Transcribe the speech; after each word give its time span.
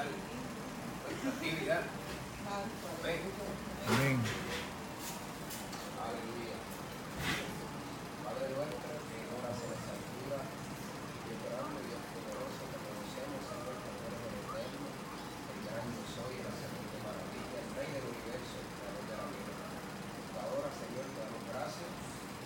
actividad. 0.00 1.82
Amén. 3.88 4.16
Aleluya. 6.00 6.56
Padre 8.24 8.46
nuestro, 8.50 8.92
que 9.08 9.16
en 9.20 9.28
horas 9.36 9.56
de 9.60 9.66
las 9.70 9.84
alturas, 9.90 10.44
y 11.20 11.32
orando, 11.36 11.78
Dios 11.84 12.02
poderoso, 12.12 12.62
te 12.70 12.78
conocemos, 12.80 13.40
Señor, 13.44 13.76
por 13.80 13.92
el 13.92 14.20
del 14.20 14.36
eterno, 14.40 14.88
el 14.88 15.58
gran 15.68 15.84
yo 15.90 16.02
soy, 16.08 16.34
el 16.40 16.48
hacedor 16.48 16.86
de 16.90 16.98
maravilla, 17.04 17.58
el 17.60 17.70
rey 17.76 17.88
del 17.92 18.06
universo, 18.08 18.56
el 18.56 18.68
creador 18.72 19.04
de 19.04 19.14
la 19.20 19.26
vida. 19.30 19.54
Ahora, 20.40 20.68
Señor, 20.72 21.04
te 21.12 21.18
damos 21.20 21.42
gracias. 21.44 21.92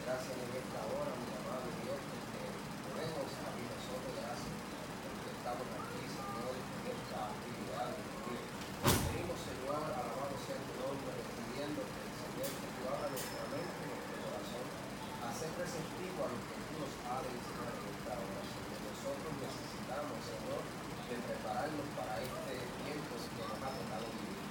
Gracias 0.05 0.37
en 0.37 0.53
esta 0.59 0.81
hora, 0.91 1.13
mi 1.17 1.33
amado 1.33 1.69
Dios, 1.81 1.97
porque 1.97 2.43
podemos 2.85 3.29
abrir 3.47 3.69
nosotros 3.73 4.13
gracias, 4.21 4.53
porque 5.01 5.29
estamos 5.33 5.65
aquí, 5.65 6.03
Señor, 6.13 6.55
en 6.61 6.85
esta 6.93 7.19
actividad. 7.33 7.89
Dios. 7.95 8.45
Venimos, 8.85 9.41
Señor, 9.41 9.81
alabado 9.81 10.37
sea 10.45 10.61
tu 10.61 10.77
nombre, 10.77 11.17
pidiéndote, 11.25 12.01
Señor, 12.21 12.53
que 12.53 12.69
tú 12.69 12.83
abras 12.85 13.17
nuestra 13.17 13.45
mente 13.49 13.81
y 13.81 13.89
nuestro 13.89 14.17
corazón 14.29 14.67
a 15.25 15.29
ser 15.33 15.51
receptivo 15.57 16.19
a 16.21 16.29
lo 16.29 16.39
que 16.45 16.57
tú 16.69 16.75
nos 16.85 16.93
has 17.09 17.21
de 17.25 17.31
enseñar 17.33 17.73
en 17.81 17.85
esta 17.97 18.13
hora, 18.21 18.43
Señor. 18.45 18.81
Nosotros 18.85 19.33
necesitamos, 19.41 20.21
Señor, 20.21 20.63
de 21.09 21.17
prepararnos 21.17 21.89
para 21.97 22.15
este 22.21 22.55
tiempo 22.85 23.13
que 23.17 23.45
nos 23.49 23.57
ha 23.65 23.73
tocado 23.73 24.05
vivir. 24.21 24.45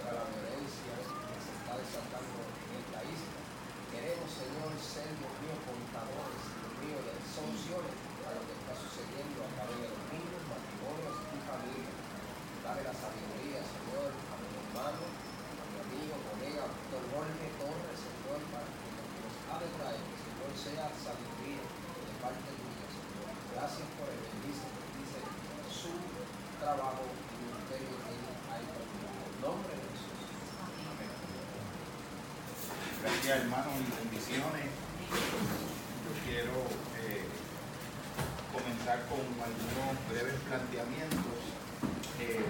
Para 0.00 0.16
la 0.16 0.24
violencia 0.32 0.94
que 0.96 1.38
se 1.44 1.52
está 1.60 1.72
desatando 1.76 2.40
en 2.40 2.72
esta 2.80 3.00
isla. 3.04 3.40
Queremos, 3.92 4.28
Señor, 4.32 4.70
ser, 4.80 5.12
Dios 5.20 5.34
mío, 5.44 5.56
contadores, 5.64 6.44
Dios 6.56 6.72
mío, 6.82 6.98
de 7.04 7.14
soluciones 7.24 7.94
a 8.24 8.32
lo 8.32 8.42
que 8.48 8.54
está 8.56 8.72
sucediendo 8.74 9.44
a 9.44 9.50
través 9.54 9.76
de 9.80 9.88
los 9.92 10.02
niños, 10.12 10.40
matrimonios 10.48 11.16
y 11.30 11.38
familias. 11.44 11.98
Dale 12.64 12.80
la 12.80 12.96
sabiduría, 12.96 13.60
Señor, 13.60 14.08
a 14.08 14.34
mi 14.40 14.48
hermano, 14.56 15.04
a 15.04 15.64
mi 15.68 15.76
amigo, 15.84 16.16
colega, 16.32 16.64
Víctor 16.64 17.04
Jorge 17.12 17.46
Torres, 17.60 18.00
Señor, 18.00 18.40
para 18.50 18.64
que 18.64 18.88
lo 18.88 19.04
que 19.04 19.20
nos 19.20 19.36
ha 19.52 19.56
de 19.60 19.68
traer, 19.78 20.00
Señor, 20.00 20.50
sea 20.56 20.88
sabiduría 20.96 21.60
de 21.60 22.14
parte 22.24 22.50
tuya, 22.56 22.88
Señor. 22.88 23.36
Gracias 23.52 23.84
por 24.00 24.08
el 24.08 24.16
bendice, 24.16 24.64
bendice 24.64 25.20
su 25.68 25.92
trabajo 26.56 27.04
y 27.04 27.36
ministerio 27.36 28.00
que 28.00 28.16
él 28.16 28.32
ha 28.48 28.56
hecho. 28.64 28.80
En 28.80 29.36
nombre 29.44 29.72
de 29.76 29.84
Jesús. 29.92 30.24
Amén. 30.88 31.12
Hermanos 33.34 33.74
y 33.82 33.90
bendiciones. 33.98 34.70
Yo 35.10 36.12
quiero 36.22 36.54
eh, 37.02 37.26
comenzar 38.54 39.02
con 39.10 39.26
algunos 39.42 39.98
breves 40.06 40.38
planteamientos 40.46 41.42
eh, 42.20 42.46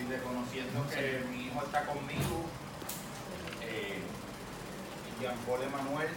y 0.00 0.02
reconociendo 0.08 0.88
que 0.88 1.28
mi 1.28 1.44
hijo 1.44 1.60
está 1.62 1.84
conmigo, 1.84 2.48
eh, 3.60 4.00
Jean 5.20 5.36
Paul 5.44 5.60
Emanuel, 5.60 6.08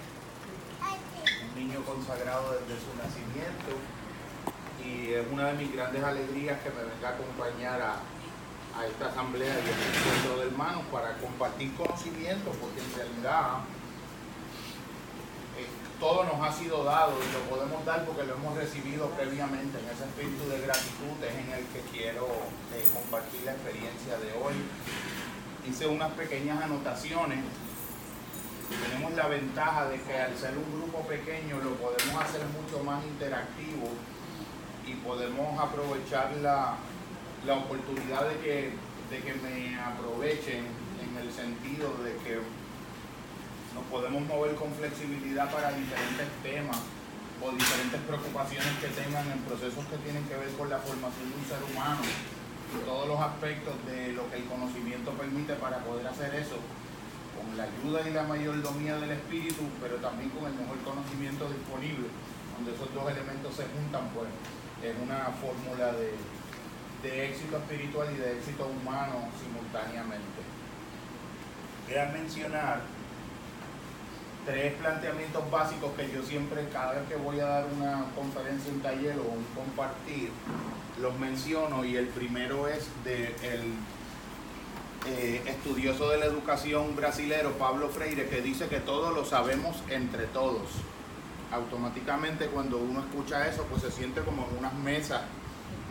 un 1.52 1.60
niño 1.60 1.84
consagrado 1.84 2.56
desde 2.64 2.80
su 2.80 2.96
nacimiento 2.96 3.76
y 4.80 5.12
es 5.12 5.28
una 5.30 5.52
de 5.52 5.54
mis 5.66 5.76
grandes 5.76 6.02
alegrías 6.02 6.62
que 6.62 6.70
me 6.70 6.82
venga 6.82 7.10
a 7.10 7.12
acompañar 7.12 7.82
a, 7.82 8.00
a 8.78 8.86
esta 8.86 9.08
asamblea 9.08 9.54
y 9.56 9.70
este 9.70 10.00
encuentro 10.00 10.38
de 10.38 10.48
hermanos 10.48 10.84
para 10.92 11.18
compartir 11.18 11.74
conocimiento, 11.76 12.52
porque 12.62 12.80
en 12.80 12.94
realidad 12.94 13.66
eh, 15.58 15.66
todo 16.00 16.24
nos 16.26 16.40
ha 16.42 16.52
sido 16.52 16.84
dado 16.84 17.14
y 17.18 17.34
lo 17.34 17.40
podemos 17.50 17.84
dar 17.86 18.06
porque 18.06 18.24
lo 18.24 18.36
hemos 18.36 18.56
recibido 18.56 19.10
previamente. 19.12 19.80
En 19.80 19.86
ese 19.90 20.06
espíritu 20.06 20.48
de 20.50 20.62
gratitud 20.62 21.18
es 21.26 21.34
en 21.34 21.54
el 21.54 21.66
que 21.74 21.82
quiero 21.92 22.28
eh, 22.74 22.86
compartir 22.94 23.42
la 23.46 23.54
experiencia 23.54 24.18
de 24.20 24.34
hoy. 24.38 24.54
Hice 25.68 25.88
unas 25.88 26.12
pequeñas 26.14 26.62
anotaciones. 26.62 27.40
Tenemos 28.70 29.14
la 29.14 29.28
ventaja 29.28 29.86
de 29.90 30.02
que 30.02 30.18
al 30.18 30.38
ser 30.38 30.56
un 30.58 30.70
grupo 30.80 31.00
pequeño 31.08 31.58
lo 31.64 31.74
podemos 31.76 32.22
hacer 32.22 32.42
mucho 32.48 32.84
más 32.84 33.04
interactivo 33.04 33.90
y 34.86 34.94
podemos 34.96 35.58
aprovechar 35.60 36.32
la, 36.42 36.76
la 37.48 37.56
oportunidad 37.56 38.28
de 38.28 38.36
que, 38.44 38.56
de 39.08 39.18
que 39.24 39.34
me 39.40 39.80
aprovechen 39.80 40.68
en 40.68 41.12
el 41.16 41.32
sentido 41.32 41.96
de 42.04 42.12
que 42.20 42.44
nos 43.72 43.86
podemos 43.88 44.20
mover 44.28 44.54
con 44.56 44.68
flexibilidad 44.76 45.48
para 45.48 45.72
diferentes 45.72 46.28
temas 46.44 46.76
o 47.40 47.48
diferentes 47.56 48.02
preocupaciones 48.04 48.68
que 48.84 48.92
tengan 48.92 49.32
en 49.32 49.40
procesos 49.48 49.80
que 49.88 49.96
tienen 50.04 50.28
que 50.28 50.36
ver 50.36 50.52
con 50.60 50.68
la 50.68 50.84
formación 50.84 51.32
de 51.32 51.36
un 51.40 51.46
ser 51.48 51.64
humano 51.72 52.04
y 52.04 52.84
todos 52.84 53.08
los 53.08 53.20
aspectos 53.22 53.80
de 53.88 54.12
lo 54.12 54.28
que 54.28 54.44
el 54.44 54.46
conocimiento 54.52 55.16
permite 55.16 55.56
para 55.56 55.80
poder 55.88 56.04
hacer 56.04 56.36
eso 56.36 56.60
con 57.32 57.48
la 57.56 57.64
ayuda 57.64 58.04
y 58.04 58.12
la 58.12 58.28
mayordomía 58.28 59.00
del 59.00 59.16
espíritu, 59.16 59.64
pero 59.80 59.96
también 60.04 60.36
con 60.36 60.52
el 60.52 60.56
mejor 60.60 60.84
conocimiento 60.84 61.48
disponible, 61.48 62.12
donde 62.60 62.76
esos 62.76 62.92
dos 62.92 63.08
elementos 63.08 63.56
se 63.56 63.64
juntan, 63.72 64.12
pues 64.12 64.28
es 64.84 64.94
una 65.00 65.32
fórmula 65.40 65.96
de, 65.96 66.12
de 67.04 67.30
éxito 67.30 67.58
espiritual 67.58 68.08
y 68.14 68.18
de 68.18 68.38
éxito 68.38 68.68
humano 68.68 69.30
simultáneamente. 69.40 70.42
Voy 71.88 71.98
a 71.98 72.06
mencionar 72.12 72.82
tres 74.46 74.74
planteamientos 74.76 75.52
básicos 75.52 75.92
que 75.98 76.10
yo 76.12 76.24
siempre, 76.24 76.68
cada 76.72 76.94
vez 76.94 77.08
que 77.10 77.16
voy 77.16 77.40
a 77.40 77.46
dar 77.46 77.66
una 77.78 78.06
conferencia, 78.16 78.72
un 78.72 78.82
taller 78.82 79.18
o 79.20 79.24
un 79.24 79.44
compartir, 79.54 80.32
los 81.02 81.18
menciono 81.20 81.86
y 81.86 81.98
el 81.98 82.08
primero 82.08 82.68
es 82.68 82.88
del 83.04 83.74
eh, 85.06 85.42
estudioso 85.46 86.10
de 86.10 86.18
la 86.18 86.26
educación 86.26 86.96
brasilero 86.96 87.52
Pablo 87.54 87.90
Freire 87.90 88.28
que 88.28 88.42
dice 88.42 88.68
que 88.68 88.80
todo 88.80 89.12
lo 89.12 89.26
sabemos 89.26 89.84
entre 89.90 90.26
todos. 90.28 90.70
Automáticamente 91.52 92.48
cuando 92.48 92.78
uno 92.78 93.02
escucha 93.02 93.48
eso 93.48 93.66
pues 93.70 93.82
se 93.84 93.92
siente 93.92 94.22
como 94.22 94.48
en 94.50 94.58
unas 94.60 94.74
mesas, 94.74 95.22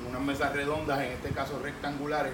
unas 0.09 0.21
mesas 0.23 0.53
redondas, 0.53 1.01
en 1.01 1.13
este 1.13 1.31
caso 1.31 1.59
rectangulares, 1.63 2.33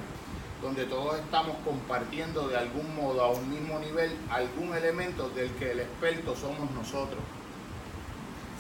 donde 0.63 0.85
todos 0.85 1.19
estamos 1.19 1.57
compartiendo 1.65 2.49
de 2.49 2.57
algún 2.57 2.95
modo 2.95 3.23
a 3.23 3.31
un 3.31 3.51
mismo 3.51 3.79
nivel 3.81 4.17
algún 4.31 4.75
elemento 4.75 5.29
del 5.31 5.51
que 5.53 5.73
el 5.73 5.81
experto 5.81 6.37
somos 6.37 6.71
nosotros. 6.71 7.21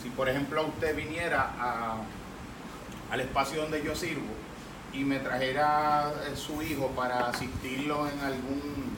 Si 0.02 0.10
por 0.10 0.28
ejemplo 0.28 0.66
usted 0.66 0.96
viniera 0.96 1.52
al 3.10 3.20
espacio 3.20 3.62
donde 3.62 3.84
yo 3.84 3.94
sirvo 3.94 4.26
y 4.92 5.04
me 5.04 5.20
trajera 5.20 6.12
eh, 6.26 6.36
su 6.36 6.60
hijo 6.60 6.88
para 6.88 7.28
asistirlo 7.28 8.08
en 8.08 8.20
algún 8.20 8.96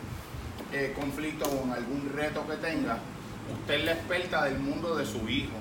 eh, 0.73 0.95
conflicto 0.99 1.45
o 1.47 1.65
en 1.65 1.73
algún 1.73 2.11
reto 2.15 2.47
que 2.49 2.57
tenga, 2.57 2.99
usted 3.61 3.75
es 3.75 3.85
la 3.85 3.93
experta 3.93 4.45
del 4.45 4.59
mundo 4.59 4.97
de 4.97 5.05
su 5.05 5.29
hijo. 5.29 5.53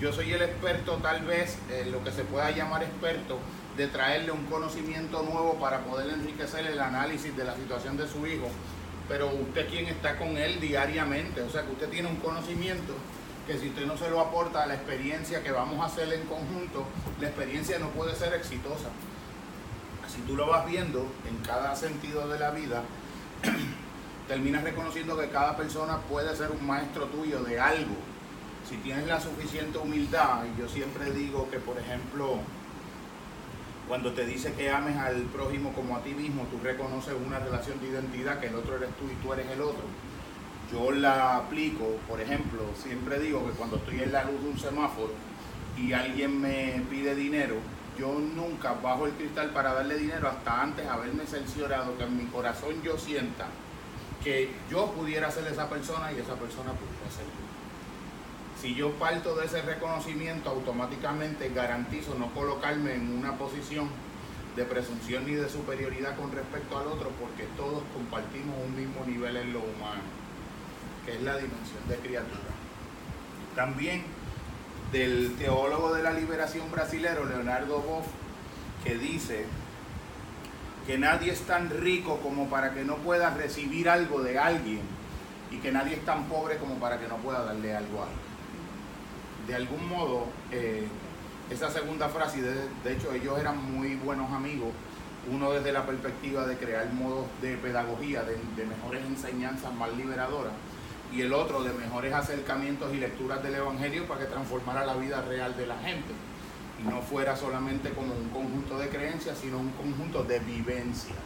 Yo 0.00 0.12
soy 0.12 0.32
el 0.32 0.40
experto 0.40 0.94
tal 1.02 1.24
vez, 1.26 1.58
eh, 1.68 1.88
lo 1.90 2.02
que 2.02 2.12
se 2.12 2.22
pueda 2.22 2.50
llamar 2.50 2.82
experto, 2.82 3.38
de 3.76 3.86
traerle 3.86 4.32
un 4.32 4.46
conocimiento 4.46 5.22
nuevo 5.22 5.54
para 5.54 5.80
poder 5.80 6.10
enriquecer 6.10 6.66
el 6.66 6.80
análisis 6.80 7.36
de 7.36 7.44
la 7.44 7.54
situación 7.54 7.96
de 7.96 8.08
su 8.08 8.26
hijo. 8.26 8.48
Pero 9.08 9.28
usted 9.28 9.68
quien 9.68 9.86
está 9.86 10.18
con 10.18 10.36
él 10.36 10.60
diariamente, 10.60 11.42
o 11.42 11.50
sea 11.50 11.62
que 11.62 11.72
usted 11.72 11.88
tiene 11.88 12.08
un 12.08 12.16
conocimiento 12.16 12.94
que 13.46 13.58
si 13.58 13.68
usted 13.68 13.86
no 13.86 13.96
se 13.96 14.08
lo 14.08 14.20
aporta 14.20 14.62
a 14.62 14.66
la 14.66 14.74
experiencia 14.74 15.42
que 15.42 15.50
vamos 15.50 15.80
a 15.80 15.86
hacer 15.86 16.12
en 16.12 16.24
conjunto, 16.26 16.84
la 17.20 17.28
experiencia 17.28 17.78
no 17.78 17.88
puede 17.88 18.14
ser 18.14 18.34
exitosa. 18.34 18.90
Si 20.06 20.20
tú 20.22 20.36
lo 20.36 20.46
vas 20.46 20.66
viendo 20.66 21.06
en 21.28 21.36
cada 21.44 21.74
sentido 21.74 22.28
de 22.28 22.38
la 22.38 22.50
vida, 22.50 22.82
terminas 24.28 24.62
reconociendo 24.62 25.18
que 25.18 25.28
cada 25.28 25.56
persona 25.56 25.98
puede 25.98 26.36
ser 26.36 26.50
un 26.50 26.64
maestro 26.64 27.06
tuyo 27.06 27.42
de 27.42 27.58
algo. 27.58 27.96
Si 28.68 28.76
tienes 28.76 29.06
la 29.06 29.20
suficiente 29.20 29.78
humildad, 29.78 30.44
y 30.44 30.60
yo 30.60 30.68
siempre 30.68 31.10
digo 31.10 31.48
que, 31.50 31.58
por 31.58 31.78
ejemplo, 31.78 32.38
cuando 33.90 34.12
te 34.12 34.24
dice 34.24 34.52
que 34.52 34.70
ames 34.70 34.96
al 34.96 35.16
prójimo 35.22 35.72
como 35.72 35.96
a 35.96 36.00
ti 36.04 36.14
mismo, 36.14 36.44
tú 36.44 36.60
reconoces 36.62 37.12
una 37.26 37.40
relación 37.40 37.80
de 37.80 37.88
identidad, 37.88 38.38
que 38.38 38.46
el 38.46 38.54
otro 38.54 38.76
eres 38.76 38.90
tú 38.90 39.06
y 39.10 39.20
tú 39.20 39.32
eres 39.32 39.50
el 39.50 39.60
otro. 39.60 39.82
Yo 40.70 40.92
la 40.92 41.38
aplico, 41.38 41.96
por 42.08 42.20
ejemplo, 42.20 42.60
siempre 42.80 43.18
digo 43.18 43.44
que 43.44 43.50
cuando 43.50 43.78
estoy 43.78 44.00
en 44.00 44.12
la 44.12 44.22
luz 44.22 44.44
de 44.44 44.48
un 44.48 44.58
semáforo 44.60 45.12
y 45.76 45.92
alguien 45.92 46.40
me 46.40 46.80
pide 46.88 47.16
dinero, 47.16 47.56
yo 47.98 48.12
nunca 48.12 48.74
bajo 48.74 49.06
el 49.08 49.12
cristal 49.14 49.50
para 49.50 49.74
darle 49.74 49.98
dinero 49.98 50.28
hasta 50.28 50.62
antes 50.62 50.86
haberme 50.86 51.26
cerciorado 51.26 51.98
que 51.98 52.04
en 52.04 52.16
mi 52.16 52.26
corazón 52.26 52.80
yo 52.84 52.96
sienta 52.96 53.48
que 54.22 54.52
yo 54.70 54.92
pudiera 54.92 55.32
ser 55.32 55.48
esa 55.48 55.68
persona 55.68 56.12
y 56.12 56.20
esa 56.20 56.36
persona 56.36 56.70
pudiera 56.74 57.10
ser 57.10 57.24
yo. 57.24 57.49
Si 58.60 58.74
yo 58.74 58.90
parto 58.92 59.34
de 59.36 59.46
ese 59.46 59.62
reconocimiento, 59.62 60.50
automáticamente 60.50 61.48
garantizo 61.48 62.14
no 62.14 62.30
colocarme 62.34 62.94
en 62.94 63.16
una 63.16 63.38
posición 63.38 63.88
de 64.54 64.64
presunción 64.64 65.24
ni 65.24 65.32
de 65.32 65.48
superioridad 65.48 66.14
con 66.16 66.30
respecto 66.30 66.78
al 66.78 66.88
otro, 66.88 67.10
porque 67.18 67.44
todos 67.56 67.82
compartimos 67.94 68.54
un 68.66 68.76
mismo 68.76 69.02
nivel 69.06 69.38
en 69.38 69.54
lo 69.54 69.60
humano, 69.60 70.02
que 71.06 71.14
es 71.14 71.22
la 71.22 71.36
dimensión 71.36 71.88
de 71.88 71.96
criatura. 71.96 72.50
También 73.56 74.04
del 74.92 75.36
teólogo 75.38 75.94
de 75.94 76.02
la 76.02 76.12
liberación 76.12 76.70
brasilero, 76.70 77.24
Leonardo 77.24 77.80
Boff, 77.80 78.08
que 78.84 78.98
dice 78.98 79.46
que 80.86 80.98
nadie 80.98 81.32
es 81.32 81.40
tan 81.42 81.70
rico 81.70 82.18
como 82.18 82.50
para 82.50 82.74
que 82.74 82.84
no 82.84 82.96
pueda 82.96 83.30
recibir 83.30 83.88
algo 83.88 84.20
de 84.20 84.38
alguien 84.38 84.82
y 85.50 85.56
que 85.58 85.72
nadie 85.72 85.94
es 85.94 86.04
tan 86.04 86.24
pobre 86.24 86.58
como 86.58 86.74
para 86.74 87.00
que 87.00 87.08
no 87.08 87.16
pueda 87.16 87.42
darle 87.42 87.74
algo 87.74 88.00
a 88.00 88.02
alguien. 88.02 88.29
De 89.50 89.56
algún 89.56 89.88
modo, 89.88 90.26
eh, 90.52 90.86
esa 91.50 91.68
segunda 91.72 92.08
frase, 92.08 92.40
de, 92.40 92.54
de 92.84 92.92
hecho 92.92 93.12
ellos 93.12 93.36
eran 93.36 93.58
muy 93.72 93.96
buenos 93.96 94.30
amigos, 94.30 94.68
uno 95.28 95.50
desde 95.50 95.72
la 95.72 95.84
perspectiva 95.84 96.46
de 96.46 96.56
crear 96.56 96.92
modos 96.92 97.26
de 97.42 97.56
pedagogía, 97.56 98.22
de, 98.22 98.36
de 98.54 98.64
mejores 98.64 99.04
enseñanzas 99.04 99.74
más 99.74 99.92
liberadoras, 99.96 100.52
y 101.12 101.22
el 101.22 101.32
otro 101.32 101.64
de 101.64 101.72
mejores 101.72 102.14
acercamientos 102.14 102.94
y 102.94 102.98
lecturas 102.98 103.42
del 103.42 103.56
Evangelio 103.56 104.06
para 104.06 104.20
que 104.20 104.26
transformara 104.26 104.86
la 104.86 104.94
vida 104.94 105.20
real 105.22 105.56
de 105.56 105.66
la 105.66 105.78
gente 105.78 106.14
y 106.80 106.88
no 106.88 107.02
fuera 107.02 107.34
solamente 107.34 107.90
como 107.90 108.14
un 108.14 108.28
conjunto 108.28 108.78
de 108.78 108.88
creencias, 108.88 109.36
sino 109.36 109.58
un 109.58 109.70
conjunto 109.70 110.22
de 110.22 110.38
vivencias 110.38 111.18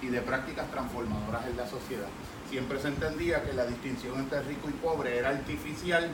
y 0.00 0.06
de 0.06 0.20
prácticas 0.20 0.70
transformadoras 0.70 1.44
en 1.48 1.56
la 1.56 1.66
sociedad. 1.66 2.06
Siempre 2.48 2.78
se 2.78 2.86
entendía 2.86 3.42
que 3.42 3.52
la 3.52 3.66
distinción 3.66 4.20
entre 4.20 4.42
rico 4.42 4.68
y 4.68 4.72
pobre 4.74 5.18
era 5.18 5.30
artificial 5.30 6.08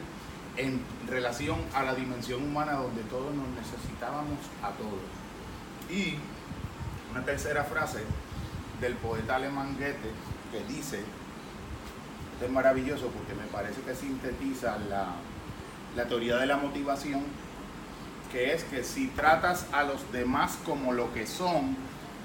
en 0.61 0.81
relación 1.09 1.59
a 1.75 1.83
la 1.83 1.95
dimensión 1.95 2.43
humana 2.43 2.75
donde 2.75 3.03
todos 3.05 3.35
nos 3.35 3.49
necesitábamos 3.49 4.39
a 4.62 4.71
todos. 4.71 5.01
Y 5.91 6.17
una 7.11 7.25
tercera 7.25 7.65
frase 7.65 8.05
del 8.81 8.95
poeta 8.95 9.37
alemán 9.37 9.77
Goethe 9.79 10.12
que 10.53 10.65
dice, 10.73 11.01
esto 12.33 12.45
es 12.47 12.51
maravilloso 12.51 13.09
porque 13.09 13.35
me 13.35 13.47
parece 13.47 13.81
que 13.83 13.95
sintetiza 13.95 14.79
la, 14.91 15.09
la 15.97 16.05
teoría 16.07 16.37
de 16.37 16.47
la 16.47 16.57
motivación 16.57 17.23
que 18.31 18.55
es 18.55 18.65
que 18.65 18.85
si 18.85 19.09
tratas 19.09 19.67
a 19.73 19.83
los 19.83 20.12
demás 20.12 20.59
como 20.65 20.93
lo 20.93 21.12
que 21.12 21.27
son, 21.27 21.77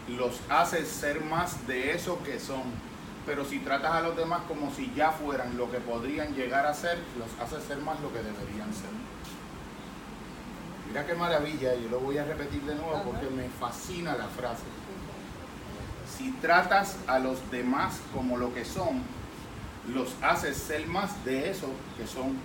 los 0.07 0.39
haces 0.49 0.87
ser 0.87 1.21
más 1.21 1.67
de 1.67 1.93
eso 1.93 2.21
que 2.23 2.39
son. 2.39 2.61
Pero 3.25 3.43
si 3.43 3.59
tratas 3.59 3.91
a 3.91 4.01
los 4.01 4.15
demás 4.15 4.41
como 4.47 4.71
si 4.73 4.91
ya 4.95 5.11
fueran 5.11 5.57
lo 5.57 5.71
que 5.71 5.79
podrían 5.79 6.33
llegar 6.35 6.65
a 6.65 6.73
ser, 6.73 6.99
los 7.17 7.27
haces 7.45 7.65
ser 7.65 7.77
más 7.79 7.99
lo 8.01 8.11
que 8.13 8.19
deberían 8.19 8.73
ser. 8.73 8.89
Mira 10.87 11.05
qué 11.05 11.15
maravilla, 11.15 11.75
yo 11.75 11.89
lo 11.89 11.99
voy 11.99 12.17
a 12.17 12.25
repetir 12.25 12.61
de 12.61 12.75
nuevo 12.75 13.01
porque 13.03 13.27
me 13.29 13.49
fascina 13.49 14.15
la 14.15 14.27
frase. 14.27 14.63
Si 16.17 16.31
tratas 16.33 16.97
a 17.07 17.19
los 17.19 17.49
demás 17.51 17.99
como 18.13 18.37
lo 18.37 18.53
que 18.53 18.63
son, 18.63 19.01
los 19.93 20.13
haces 20.21 20.57
ser 20.57 20.87
más 20.87 21.25
de 21.25 21.49
eso 21.49 21.67
que 21.97 22.07
son 22.07 22.37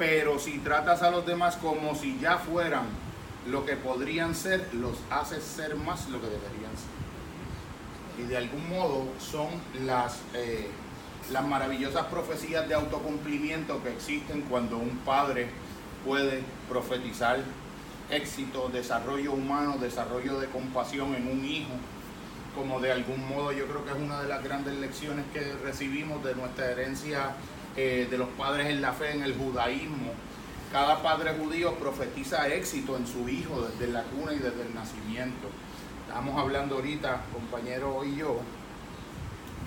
pero 0.00 0.38
si 0.38 0.58
tratas 0.60 1.02
a 1.02 1.10
los 1.10 1.26
demás 1.26 1.56
como 1.56 1.94
si 1.94 2.18
ya 2.20 2.38
fueran 2.38 2.86
lo 3.46 3.66
que 3.66 3.76
podrían 3.76 4.34
ser, 4.34 4.66
los 4.72 4.96
haces 5.10 5.44
ser 5.44 5.76
más 5.76 6.08
lo 6.08 6.18
que 6.22 6.26
deberían 6.26 6.72
ser. 6.74 6.99
Y 8.20 8.26
de 8.26 8.36
algún 8.36 8.68
modo 8.68 9.06
son 9.18 9.48
las, 9.86 10.20
eh, 10.34 10.68
las 11.32 11.46
maravillosas 11.46 12.06
profecías 12.06 12.68
de 12.68 12.74
autocumplimiento 12.74 13.82
que 13.82 13.90
existen 13.90 14.42
cuando 14.42 14.76
un 14.76 14.98
padre 14.98 15.48
puede 16.04 16.42
profetizar 16.68 17.38
éxito, 18.10 18.68
desarrollo 18.68 19.32
humano, 19.32 19.76
desarrollo 19.78 20.40
de 20.40 20.48
compasión 20.48 21.14
en 21.14 21.28
un 21.28 21.44
hijo, 21.44 21.70
como 22.56 22.80
de 22.80 22.90
algún 22.92 23.28
modo 23.28 23.52
yo 23.52 23.66
creo 23.66 23.84
que 23.84 23.90
es 23.92 23.96
una 23.96 24.20
de 24.22 24.28
las 24.28 24.42
grandes 24.42 24.74
lecciones 24.78 25.24
que 25.32 25.40
recibimos 25.64 26.22
de 26.24 26.34
nuestra 26.34 26.70
herencia 26.70 27.36
eh, 27.76 28.08
de 28.10 28.18
los 28.18 28.28
padres 28.30 28.66
en 28.66 28.82
la 28.82 28.92
fe 28.92 29.12
en 29.12 29.22
el 29.22 29.34
judaísmo. 29.36 30.12
Cada 30.72 31.02
padre 31.02 31.32
judío 31.32 31.74
profetiza 31.74 32.48
éxito 32.48 32.96
en 32.96 33.06
su 33.06 33.28
hijo 33.28 33.62
desde 33.62 33.92
la 33.92 34.02
cuna 34.04 34.32
y 34.32 34.38
desde 34.38 34.62
el 34.62 34.74
nacimiento. 34.74 35.48
Estamos 36.10 36.36
hablando 36.40 36.74
ahorita, 36.74 37.20
compañero 37.32 38.04
y 38.04 38.16
yo, 38.16 38.40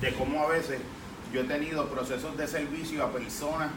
de 0.01 0.13
cómo 0.13 0.44
a 0.44 0.50
veces 0.50 0.81
yo 1.31 1.40
he 1.40 1.45
tenido 1.45 1.88
procesos 1.88 2.36
de 2.36 2.48
servicio 2.48 3.01
a 3.01 3.13
personas 3.13 3.69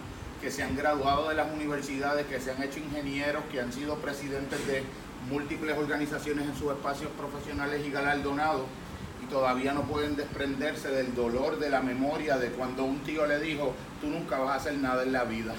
que 0.43 0.51
se 0.51 0.65
han 0.65 0.75
graduado 0.75 1.29
de 1.29 1.37
las 1.37 1.47
universidades, 1.55 2.27
que 2.27 2.41
se 2.41 2.51
han 2.51 2.61
hecho 2.61 2.81
ingenieros, 2.81 3.45
que 3.53 3.61
han 3.61 3.73
sido 3.73 3.95
presidentes 3.99 4.67
de 4.67 4.83
múltiples 5.31 5.79
organizaciones 5.79 6.45
en 6.45 6.57
sus 6.57 6.73
espacios 6.73 7.13
profesionales 7.13 7.87
y 7.87 7.91
galardonados 7.93 8.67
todavía 9.31 9.73
no 9.73 9.83
pueden 9.83 10.17
desprenderse 10.17 10.89
del 10.89 11.15
dolor, 11.15 11.59
de 11.59 11.69
la 11.69 11.81
memoria 11.81 12.37
de 12.39 12.51
cuando 12.51 12.85
un 12.85 13.01
tío 13.01 13.27
le 13.27 13.41
dijo, 13.41 13.75
tú 14.01 14.09
nunca 14.09 14.39
vas 14.39 14.51
a 14.51 14.55
hacer 14.55 14.75
nada 14.79 15.03
en 15.03 15.13
la 15.13 15.25
vida. 15.25 15.55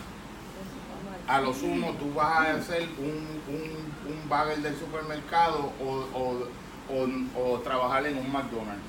A 1.28 1.42
lo 1.42 1.54
sumo 1.54 1.92
tú 1.94 2.14
vas 2.14 2.48
a 2.48 2.52
hacer 2.56 2.88
un, 2.98 3.54
un, 3.54 4.14
un 4.14 4.30
bagel 4.30 4.64
del 4.64 4.78
supermercado 4.78 5.72
o, 5.82 6.48
trabajar 7.64 8.06
en 8.06 8.18
un 8.18 8.32
McDonald's. 8.32 8.84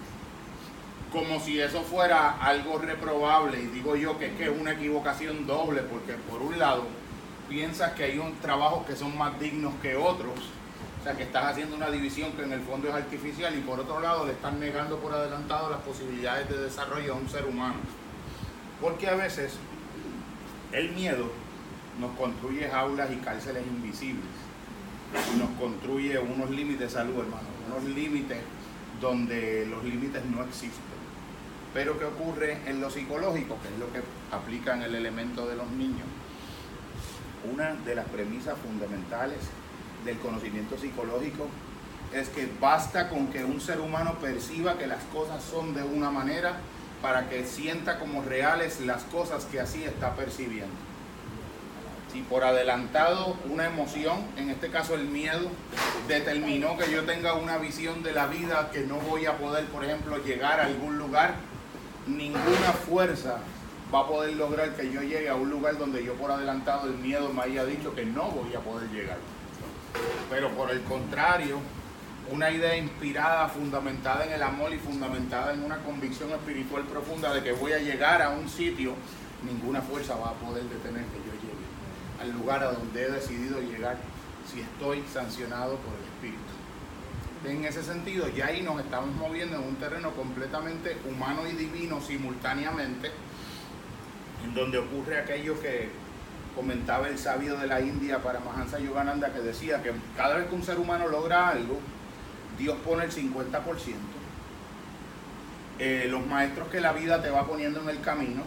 Como 1.12 1.41
si 1.41 1.61
eso 1.61 1.83
fuera 1.83 2.37
algo 2.41 2.79
reprobable. 2.79 3.61
Y 3.61 3.67
digo 3.67 3.97
yo 3.97 4.19
que 4.19 4.27
es 4.27 4.33
que 4.37 4.45
es 4.45 4.61
una 4.61 4.73
equivocación 4.73 5.47
doble, 5.47 5.83
porque 5.83 6.15
por 6.31 6.43
un 6.43 6.59
lado 6.59 6.85
piensas 7.49 7.93
que 7.93 8.05
hay 8.05 8.19
un 8.19 8.35
trabajo 8.41 8.85
que 8.87 8.95
son 8.95 9.17
más 9.17 9.39
dignos 9.41 9.73
que 9.81 9.97
otros 9.97 10.35
o 11.00 11.05
sea, 11.05 11.17
que 11.17 11.23
estás 11.23 11.45
haciendo 11.45 11.77
una 11.77 11.91
división 11.91 12.33
que 12.33 12.43
en 12.43 12.53
el 12.53 12.61
fondo 12.61 12.89
es 12.89 12.95
artificial 12.95 13.56
y 13.56 13.61
por 13.61 13.79
otro 13.79 14.01
lado 14.01 14.27
le 14.27 14.33
estás 14.33 14.53
negando 14.55 14.99
por 14.99 15.12
adelantado 15.12 15.71
las 15.71 15.81
posibilidades 15.81 16.49
de 16.49 16.59
desarrollo 16.59 17.15
a 17.15 17.17
un 17.17 17.29
ser 17.29 17.44
humano. 17.44 17.77
Porque 18.81 19.09
a 19.09 19.15
veces 19.15 19.55
el 20.73 20.91
miedo 20.93 21.31
nos 22.01 22.17
construye 22.17 22.69
jaulas 22.69 23.11
y 23.12 23.17
cárceles 23.17 23.65
invisibles. 23.67 24.25
Nos 25.39 25.51
construye 25.51 26.19
unos 26.19 26.51
límites 26.51 26.81
de 26.81 26.91
salud, 26.91 27.21
hermano. 27.21 27.57
Unos 27.69 27.85
límites 27.85 28.38
donde 29.00 29.67
los 29.67 29.85
límites 29.85 30.25
no 30.25 30.43
existen. 30.44 30.99
Pero 31.75 31.99
¿qué 31.99 32.05
ocurre 32.05 32.59
en 32.67 32.81
lo 32.81 32.91
psicológico? 32.91 33.59
Que 33.62 33.69
es 33.69 33.79
lo 33.79 33.93
que 33.93 34.00
aplica 34.35 34.75
en 34.75 34.82
el 34.82 34.94
elemento 34.94 35.47
de 35.47 35.56
los 35.56 35.70
niños. 35.70 36.06
Una 37.53 37.75
de 37.75 37.94
las 37.94 38.06
premisas 38.06 38.56
fundamentales 38.59 39.38
del 40.05 40.19
conocimiento 40.19 40.79
psicológico 40.79 41.47
es 42.12 42.29
que 42.31 42.49
basta 42.61 43.09
con 43.09 43.29
que 43.29 43.44
un 43.44 43.61
ser 43.61 43.81
humano 43.81 44.15
perciba 44.20 44.79
que 44.79 44.87
las 44.87 45.05
cosas 45.05 45.43
son 45.44 45.75
de 45.75 45.82
una 45.82 46.11
manera 46.11 46.56
para 47.03 47.29
que 47.29 47.44
sienta 47.44 47.99
como 47.99 48.23
reales 48.23 48.81
las 48.81 49.05
cosas 49.05 49.44
que 49.44 49.61
así 49.61 49.85
está 49.85 50.15
percibiendo. 50.15 50.88
Si 52.12 52.22
por 52.22 52.43
adelantado 52.43 53.37
una 53.50 53.66
emoción, 53.66 54.25
en 54.37 54.49
este 54.49 54.70
caso 54.70 54.94
el 54.94 55.05
miedo, 55.05 55.50
determinó 56.06 56.78
que 56.78 56.90
yo 56.90 57.05
tenga 57.05 57.34
una 57.34 57.58
visión 57.58 58.02
de 58.02 58.12
la 58.12 58.26
vida 58.26 58.70
que 58.72 58.81
no 58.81 58.96
voy 58.96 59.26
a 59.26 59.37
poder, 59.37 59.66
por 59.66 59.84
ejemplo, 59.84 60.16
llegar 60.25 60.58
a 60.60 60.66
algún 60.66 60.96
lugar, 60.96 61.34
ninguna 62.06 62.72
fuerza 62.86 63.41
va 63.94 64.00
a 64.00 64.06
poder 64.06 64.36
lograr 64.36 64.74
que 64.74 64.91
yo 64.91 65.03
llegue 65.03 65.29
a 65.29 65.34
un 65.34 65.50
lugar 65.50 65.77
donde 65.77 66.03
yo 66.03 66.15
por 66.15 66.31
adelantado 66.31 66.88
el 66.88 66.96
miedo 66.96 67.31
me 67.32 67.43
haya 67.43 67.65
dicho 67.65 67.94
que 67.94 68.06
no 68.06 68.31
voy 68.31 68.55
a 68.55 68.60
poder 68.60 68.88
llegar. 68.91 69.19
Pero 70.31 70.50
por 70.50 70.70
el 70.70 70.82
contrario, 70.82 71.60
una 72.31 72.50
idea 72.50 72.77
inspirada, 72.77 73.48
fundamentada 73.48 74.27
en 74.27 74.32
el 74.32 74.43
amor 74.43 74.72
y 74.72 74.79
fundamentada 74.79 75.53
en 75.53 75.62
una 75.62 75.79
convicción 75.79 76.31
espiritual 76.31 76.84
profunda 76.84 77.32
de 77.32 77.43
que 77.43 77.53
voy 77.53 77.72
a 77.72 77.79
llegar 77.79 78.22
a 78.22 78.31
un 78.31 78.48
sitio, 78.48 78.94
ninguna 79.44 79.81
fuerza 79.81 80.15
va 80.17 80.31
a 80.31 80.34
poder 80.34 80.65
detener 80.65 81.05
que 81.05 81.19
yo 81.19 81.32
llegue 81.32 81.38
al 82.20 82.32
lugar 82.32 82.63
a 82.63 82.72
donde 82.72 83.03
he 83.03 83.10
decidido 83.10 83.60
llegar 83.60 83.96
si 84.51 84.60
estoy 84.60 85.03
sancionado 85.13 85.77
por 85.77 85.94
el 85.94 86.05
Espíritu. 86.05 86.58
En 87.44 87.65
ese 87.65 87.82
sentido, 87.82 88.29
ya 88.29 88.46
ahí 88.46 88.63
nos 88.63 88.81
estamos 88.81 89.15
moviendo 89.15 89.56
en 89.56 89.63
un 89.63 89.77
terreno 89.77 90.10
completamente 90.13 90.96
humano 91.08 91.43
y 91.48 91.53
divino 91.55 92.01
simultáneamente, 92.01 93.10
en 94.44 94.55
donde 94.55 94.79
ocurre 94.79 95.19
aquello 95.19 95.60
que 95.60 95.91
comentaba 96.56 97.06
el 97.08 97.19
sabio 97.19 97.56
de 97.56 97.69
la 97.69 97.81
India 97.81 98.20
para 98.20 98.41
Mahansa 98.41 98.81
Yogananda 98.81 99.32
que 99.32 99.41
decía 99.41 99.81
que 99.82 99.93
cada 100.17 100.37
vez 100.37 100.48
que 100.48 100.55
un 100.56 100.65
ser 100.65 100.79
humano 100.81 101.06
logra 101.06 101.51
algo, 101.51 101.79
Dios 102.58 102.77
pone 102.84 103.05
el 103.05 103.13
50%. 103.13 103.63
Eh, 105.79 106.08
los 106.10 106.27
maestros 106.27 106.67
que 106.69 106.81
la 106.81 106.93
vida 106.93 107.22
te 107.22 107.31
va 107.31 107.46
poniendo 107.46 107.81
en 107.81 107.89
el 107.89 108.01
camino 108.01 108.43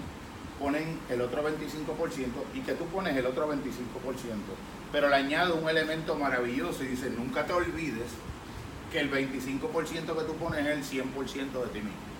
ponen 0.62 1.00
el 1.10 1.22
otro 1.22 1.44
25% 1.44 1.56
y 2.53 2.60
que 2.60 2.74
tú 2.74 2.86
pones 2.86 3.15
el 3.18 3.25
otro 3.25 3.51
25%. 3.51 3.58
Pero 4.91 5.10
le 5.10 5.15
añado 5.15 5.56
un 5.56 5.68
elemento 5.68 6.15
maravilloso 6.15 6.84
y 6.84 6.88
dice, 6.88 7.10
nunca 7.10 7.46
te 7.46 7.53
olvides 7.53 8.12
que 8.91 9.00
el 9.00 9.12
25% 9.12 9.72
que 9.72 10.24
tú 10.24 10.36
pones 10.36 10.65
es 10.65 10.94
el 10.94 11.03
100% 11.03 11.15
de 11.25 11.68
ti 11.70 11.80
mismo. 11.80 12.12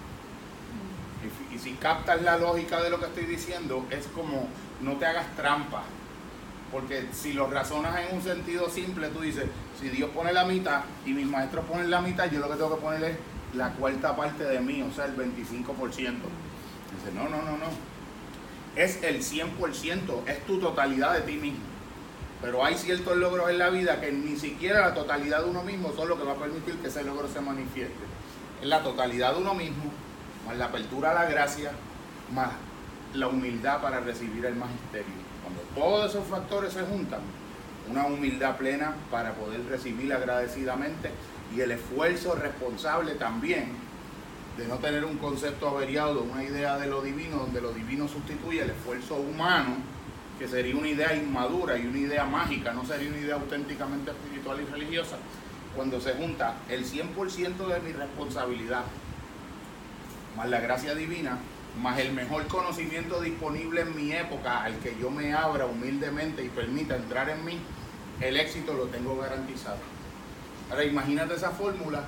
Y, 1.51 1.55
y 1.55 1.60
si 1.60 1.74
captas 1.74 2.21
la 2.24 2.38
lógica 2.38 2.81
de 2.81 2.89
lo 2.89 3.00
que 3.00 3.05
estoy 3.05 3.25
diciendo, 3.25 3.86
es 3.91 4.07
como 4.07 4.48
no 4.81 4.93
te 4.93 5.05
hagas 5.05 5.36
trampa. 5.36 5.83
Porque 6.71 7.10
si 7.12 7.33
lo 7.33 7.48
razonas 7.48 8.00
en 8.00 8.15
un 8.15 8.24
sentido 8.24 8.69
simple, 8.69 9.10
tú 9.10 9.19
dices, 9.19 9.45
si 9.79 9.89
Dios 9.89 10.10
pone 10.12 10.31
la 10.31 10.45
mitad 10.45 10.83
y 11.05 11.12
mis 11.12 11.27
maestros 11.27 11.65
ponen 11.65 11.91
la 11.91 12.01
mitad, 12.01 12.31
yo 12.31 12.39
lo 12.39 12.48
que 12.48 12.55
tengo 12.55 12.75
que 12.75 12.81
poner 12.81 13.03
es 13.03 13.17
la 13.55 13.71
cuarta 13.74 14.15
parte 14.15 14.45
de 14.45 14.60
mí, 14.62 14.81
o 14.81 14.91
sea, 14.93 15.05
el 15.05 15.17
25%. 15.17 15.75
Dice, 15.95 16.15
no, 17.13 17.24
no, 17.24 17.41
no, 17.41 17.57
no. 17.57 17.91
Es 18.75 19.04
el 19.04 19.22
100%, 19.22 20.28
es 20.28 20.46
tu 20.46 20.60
totalidad 20.60 21.13
de 21.13 21.22
ti 21.22 21.34
mismo. 21.34 21.72
Pero 22.42 22.66
hay 22.66 22.75
ciertos 22.75 23.16
logros 23.18 23.50
en 23.50 23.60
la 23.60 23.70
vida 23.70 24.01
que 24.01 24.12
ni 24.12 24.38
siquiera 24.38 24.82
la 24.82 24.94
totalidad 24.94 25.44
de 25.44 25.50
uno 25.50 25.63
mismo 25.63 25.94
son 25.96 26.10
lo 26.10 26.18
que 26.18 26.24
va 26.24 26.34
a 26.34 26.38
permitir 26.38 26.75
que 26.75 26.88
ese 26.88 27.04
logro 27.04 27.28
se 27.28 27.42
manifieste. 27.42 27.94
es 28.62 28.68
la 28.68 28.82
totalidad 28.82 29.34
de 29.34 29.42
uno 29.42 29.54
mismo, 29.54 29.92
más 30.48 30.58
la 30.58 30.66
apertura 30.66 31.12
a 31.12 31.13
la 31.13 31.25
gracia, 31.25 31.72
más 32.34 32.50
la 33.13 33.28
humildad 33.28 33.82
para 33.82 34.00
recibir 34.00 34.46
el 34.46 34.56
magisterio. 34.56 35.13
Cuando 35.44 35.62
todos 35.75 36.10
esos 36.10 36.28
factores 36.28 36.74
se 36.74 36.82
juntan, 36.82 37.20
una 37.90 38.06
humildad 38.06 38.58
plena 38.58 38.96
para 39.10 39.34
poder 39.34 39.66
recibir 39.66 40.13
agradecidamente 40.13 41.12
y 41.56 41.62
el 41.62 41.72
esfuerzo 41.72 42.36
responsable 42.36 43.16
también 43.16 43.74
de 44.58 44.67
no 44.67 44.77
tener 44.77 45.05
un 45.05 45.17
concepto 45.17 45.70
averiado 45.70 46.15
de 46.15 46.22
una 46.22 46.43
idea 46.43 46.77
de 46.77 46.88
lo 46.88 47.01
divino, 47.01 47.38
donde 47.38 47.62
lo 47.62 47.72
divino 47.72 48.08
sustituye 48.08 48.62
el 48.62 48.72
esfuerzo 48.72 49.15
humano, 49.15 49.77
que 50.38 50.48
sería 50.48 50.75
una 50.75 50.89
idea 50.89 51.15
inmadura 51.15 51.77
y 51.77 51.86
una 51.86 52.00
idea 52.00 52.25
mágica, 52.25 52.74
no 52.74 52.86
sería 52.86 53.10
una 53.10 53.20
idea 53.20 53.36
auténticamente 53.36 54.12
espiritual 54.12 54.60
y 54.62 54.65
religiosa, 54.65 55.17
cuando 55.75 56.01
se 56.01 56.13
junta 56.13 56.55
el 56.70 56.86
100% 56.86 57.67
de 57.67 57.79
mi 57.79 57.93
responsabilidad, 57.93 58.84
más 60.36 60.50
la 60.50 60.60
gracia 60.60 60.96
divina, 60.96 61.38
más 61.81 62.00
el 62.00 62.12
mejor 62.12 62.48
conocimiento 62.48 63.22
disponible 63.22 63.81
en 63.81 63.96
mi 63.96 64.12
época 64.12 64.63
al 64.63 64.77
que 64.79 64.98
yo 65.00 65.10
me 65.10 65.34
abra 65.34 65.65
humildemente 65.65 66.43
y 66.43 66.50
permita 66.50 66.96
entrar 66.96 67.29
en 67.29 67.46
mí, 67.46 67.60
el 68.20 68.38
éxito 68.38 68.74
lo 68.74 68.86
tengo 68.86 69.17
garantizado. 69.17 69.79
Ahora 70.70 70.84
imagínate 70.84 71.36
esa 71.36 71.51
fórmula 71.51 72.03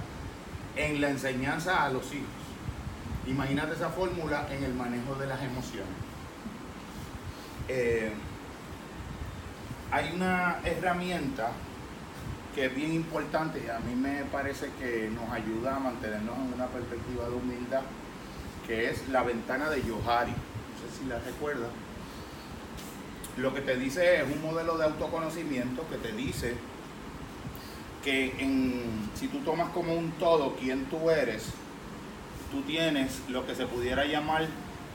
en 0.75 1.01
la 1.01 1.09
enseñanza 1.09 1.83
a 1.83 1.89
los 1.89 2.05
hijos. 2.13 2.27
Imagínate 3.27 3.73
esa 3.73 3.89
fórmula 3.89 4.47
en 4.51 4.63
el 4.63 4.73
manejo 4.73 5.15
de 5.15 5.27
las 5.27 5.41
emociones. 5.41 5.93
Eh, 7.67 8.11
hay 9.91 10.11
una 10.15 10.59
herramienta 10.65 11.51
que 12.53 12.65
es 12.65 12.75
bien 12.75 12.93
importante 12.93 13.63
y 13.65 13.69
a 13.69 13.79
mí 13.79 13.95
me 13.95 14.23
parece 14.25 14.71
que 14.79 15.09
nos 15.09 15.29
ayuda 15.31 15.75
a 15.75 15.79
mantenernos 15.79 16.35
en 16.35 16.53
una 16.53 16.67
perspectiva 16.67 17.27
de 17.27 17.35
humildad, 17.35 17.81
que 18.67 18.89
es 18.89 19.07
la 19.09 19.23
ventana 19.23 19.69
de 19.69 19.81
Yohari. 19.83 20.31
No 20.31 20.89
sé 20.91 20.99
si 20.99 21.05
la 21.07 21.19
recuerdas. 21.19 21.69
Lo 23.37 23.53
que 23.53 23.61
te 23.61 23.77
dice 23.77 24.21
es 24.21 24.23
un 24.23 24.41
modelo 24.41 24.77
de 24.77 24.83
autoconocimiento 24.83 25.87
que 25.89 25.97
te 25.97 26.11
dice 26.11 26.55
que 28.03 28.35
en, 28.39 28.81
si 29.15 29.27
tú 29.27 29.39
tomas 29.39 29.69
como 29.69 29.93
un 29.93 30.11
todo 30.13 30.55
quién 30.59 30.85
tú 30.85 31.09
eres, 31.09 31.45
tú 32.51 32.61
tienes 32.61 33.21
lo 33.29 33.47
que 33.47 33.55
se 33.55 33.65
pudiera 33.65 34.05
llamar 34.05 34.47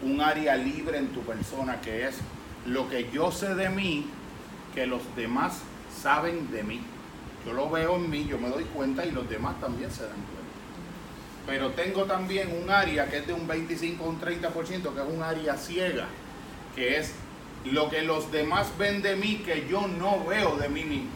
un 0.02 0.20
área 0.20 0.56
libre 0.56 0.98
en 0.98 1.08
tu 1.08 1.20
persona, 1.22 1.80
que 1.80 2.06
es 2.06 2.18
lo 2.66 2.88
que 2.88 3.10
yo 3.10 3.32
sé 3.32 3.54
de 3.54 3.68
mí, 3.70 4.06
que 4.74 4.86
los 4.86 5.02
demás 5.16 5.62
saben 6.02 6.50
de 6.50 6.62
mí. 6.62 6.80
Yo 7.46 7.52
lo 7.52 7.70
veo 7.70 7.96
en 7.96 8.10
mí, 8.10 8.26
yo 8.26 8.38
me 8.38 8.48
doy 8.48 8.64
cuenta 8.64 9.06
y 9.06 9.10
los 9.10 9.28
demás 9.28 9.58
también 9.60 9.90
se 9.90 10.02
dan 10.02 10.12
cuenta. 10.12 10.38
Pero 11.46 11.70
tengo 11.70 12.04
también 12.04 12.50
un 12.62 12.70
área 12.70 13.08
que 13.08 13.18
es 13.18 13.26
de 13.26 13.32
un 13.32 13.48
25 13.48 14.04
o 14.04 14.08
un 14.08 14.20
30%, 14.20 14.52
que 14.94 15.00
es 15.00 15.08
un 15.08 15.22
área 15.22 15.56
ciega, 15.56 16.06
que 16.76 16.98
es 16.98 17.14
lo 17.64 17.88
que 17.88 18.02
los 18.02 18.30
demás 18.30 18.68
ven 18.78 19.02
de 19.02 19.16
mí 19.16 19.42
que 19.44 19.66
yo 19.68 19.88
no 19.88 20.24
veo 20.24 20.56
de 20.56 20.68
mí 20.68 20.84
mismo. 20.84 21.10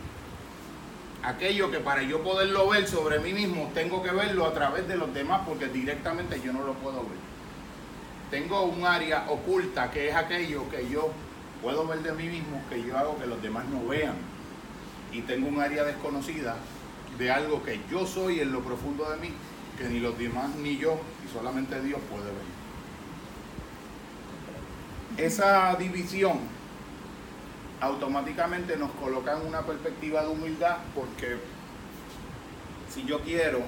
Aquello 1.22 1.70
que 1.70 1.78
para 1.78 2.02
yo 2.02 2.22
poderlo 2.22 2.68
ver 2.68 2.88
sobre 2.88 3.20
mí 3.20 3.32
mismo, 3.32 3.70
tengo 3.74 4.02
que 4.02 4.10
verlo 4.10 4.46
a 4.46 4.52
través 4.52 4.88
de 4.88 4.96
los 4.96 5.12
demás 5.14 5.42
porque 5.46 5.66
directamente 5.68 6.40
yo 6.44 6.52
no 6.52 6.64
lo 6.64 6.74
puedo 6.74 6.96
ver. 6.96 7.22
Tengo 8.30 8.62
un 8.62 8.84
área 8.84 9.26
oculta 9.28 9.90
que 9.90 10.08
es 10.08 10.14
aquello 10.16 10.68
que 10.70 10.88
yo 10.88 11.10
puedo 11.60 11.86
ver 11.86 12.00
de 12.00 12.12
mí 12.12 12.24
mismo, 12.24 12.62
que 12.68 12.82
yo 12.82 12.98
hago 12.98 13.18
que 13.18 13.26
los 13.26 13.40
demás 13.40 13.66
no 13.66 13.86
vean. 13.86 14.16
Y 15.12 15.20
tengo 15.20 15.48
un 15.48 15.60
área 15.60 15.84
desconocida 15.84 16.56
de 17.18 17.30
algo 17.30 17.62
que 17.62 17.80
yo 17.90 18.06
soy 18.06 18.40
en 18.40 18.50
lo 18.50 18.60
profundo 18.60 19.08
de 19.10 19.18
mí, 19.18 19.32
que 19.78 19.84
ni 19.88 20.00
los 20.00 20.18
demás 20.18 20.50
ni 20.56 20.76
yo, 20.78 20.98
y 21.24 21.32
solamente 21.32 21.80
Dios 21.82 22.00
puede 22.10 22.24
ver 22.24 22.62
esa 25.16 25.74
división 25.76 26.38
automáticamente 27.82 28.76
nos 28.76 28.92
coloca 28.92 29.36
en 29.36 29.44
una 29.44 29.62
perspectiva 29.62 30.22
de 30.22 30.28
humildad 30.28 30.76
porque 30.94 31.36
si 32.88 33.04
yo 33.04 33.20
quiero 33.22 33.58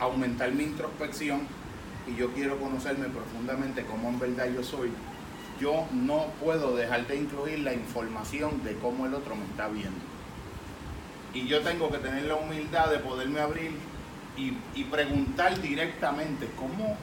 aumentar 0.00 0.50
mi 0.52 0.64
introspección 0.64 1.42
y 2.08 2.16
yo 2.16 2.32
quiero 2.32 2.58
conocerme 2.58 3.06
profundamente 3.06 3.84
como 3.84 4.08
en 4.08 4.18
verdad 4.18 4.48
yo 4.52 4.64
soy, 4.64 4.90
yo 5.60 5.86
no 5.92 6.26
puedo 6.42 6.74
dejar 6.74 7.06
de 7.06 7.16
incluir 7.16 7.60
la 7.60 7.72
información 7.72 8.64
de 8.64 8.74
cómo 8.74 9.06
el 9.06 9.14
otro 9.14 9.36
me 9.36 9.44
está 9.44 9.68
viendo. 9.68 10.00
Y 11.32 11.46
yo 11.46 11.60
tengo 11.60 11.92
que 11.92 11.98
tener 11.98 12.24
la 12.24 12.34
humildad 12.34 12.90
de 12.90 12.98
poderme 12.98 13.38
abrir 13.38 13.70
y, 14.36 14.54
y 14.74 14.84
preguntar 14.84 15.60
directamente 15.60 16.50
cómo, 16.56 16.96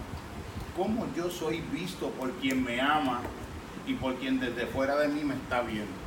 cómo 0.75 1.07
yo 1.15 1.29
soy 1.29 1.62
visto 1.71 2.09
por 2.09 2.33
quien 2.33 2.62
me 2.62 2.81
ama 2.81 3.21
y 3.86 3.93
por 3.93 4.15
quien 4.15 4.38
desde 4.41 4.65
fuera 4.65 4.97
de 4.97 5.07
mí 5.07 5.24
me 5.24 5.36
está 5.36 5.62
viendo. 5.62 6.06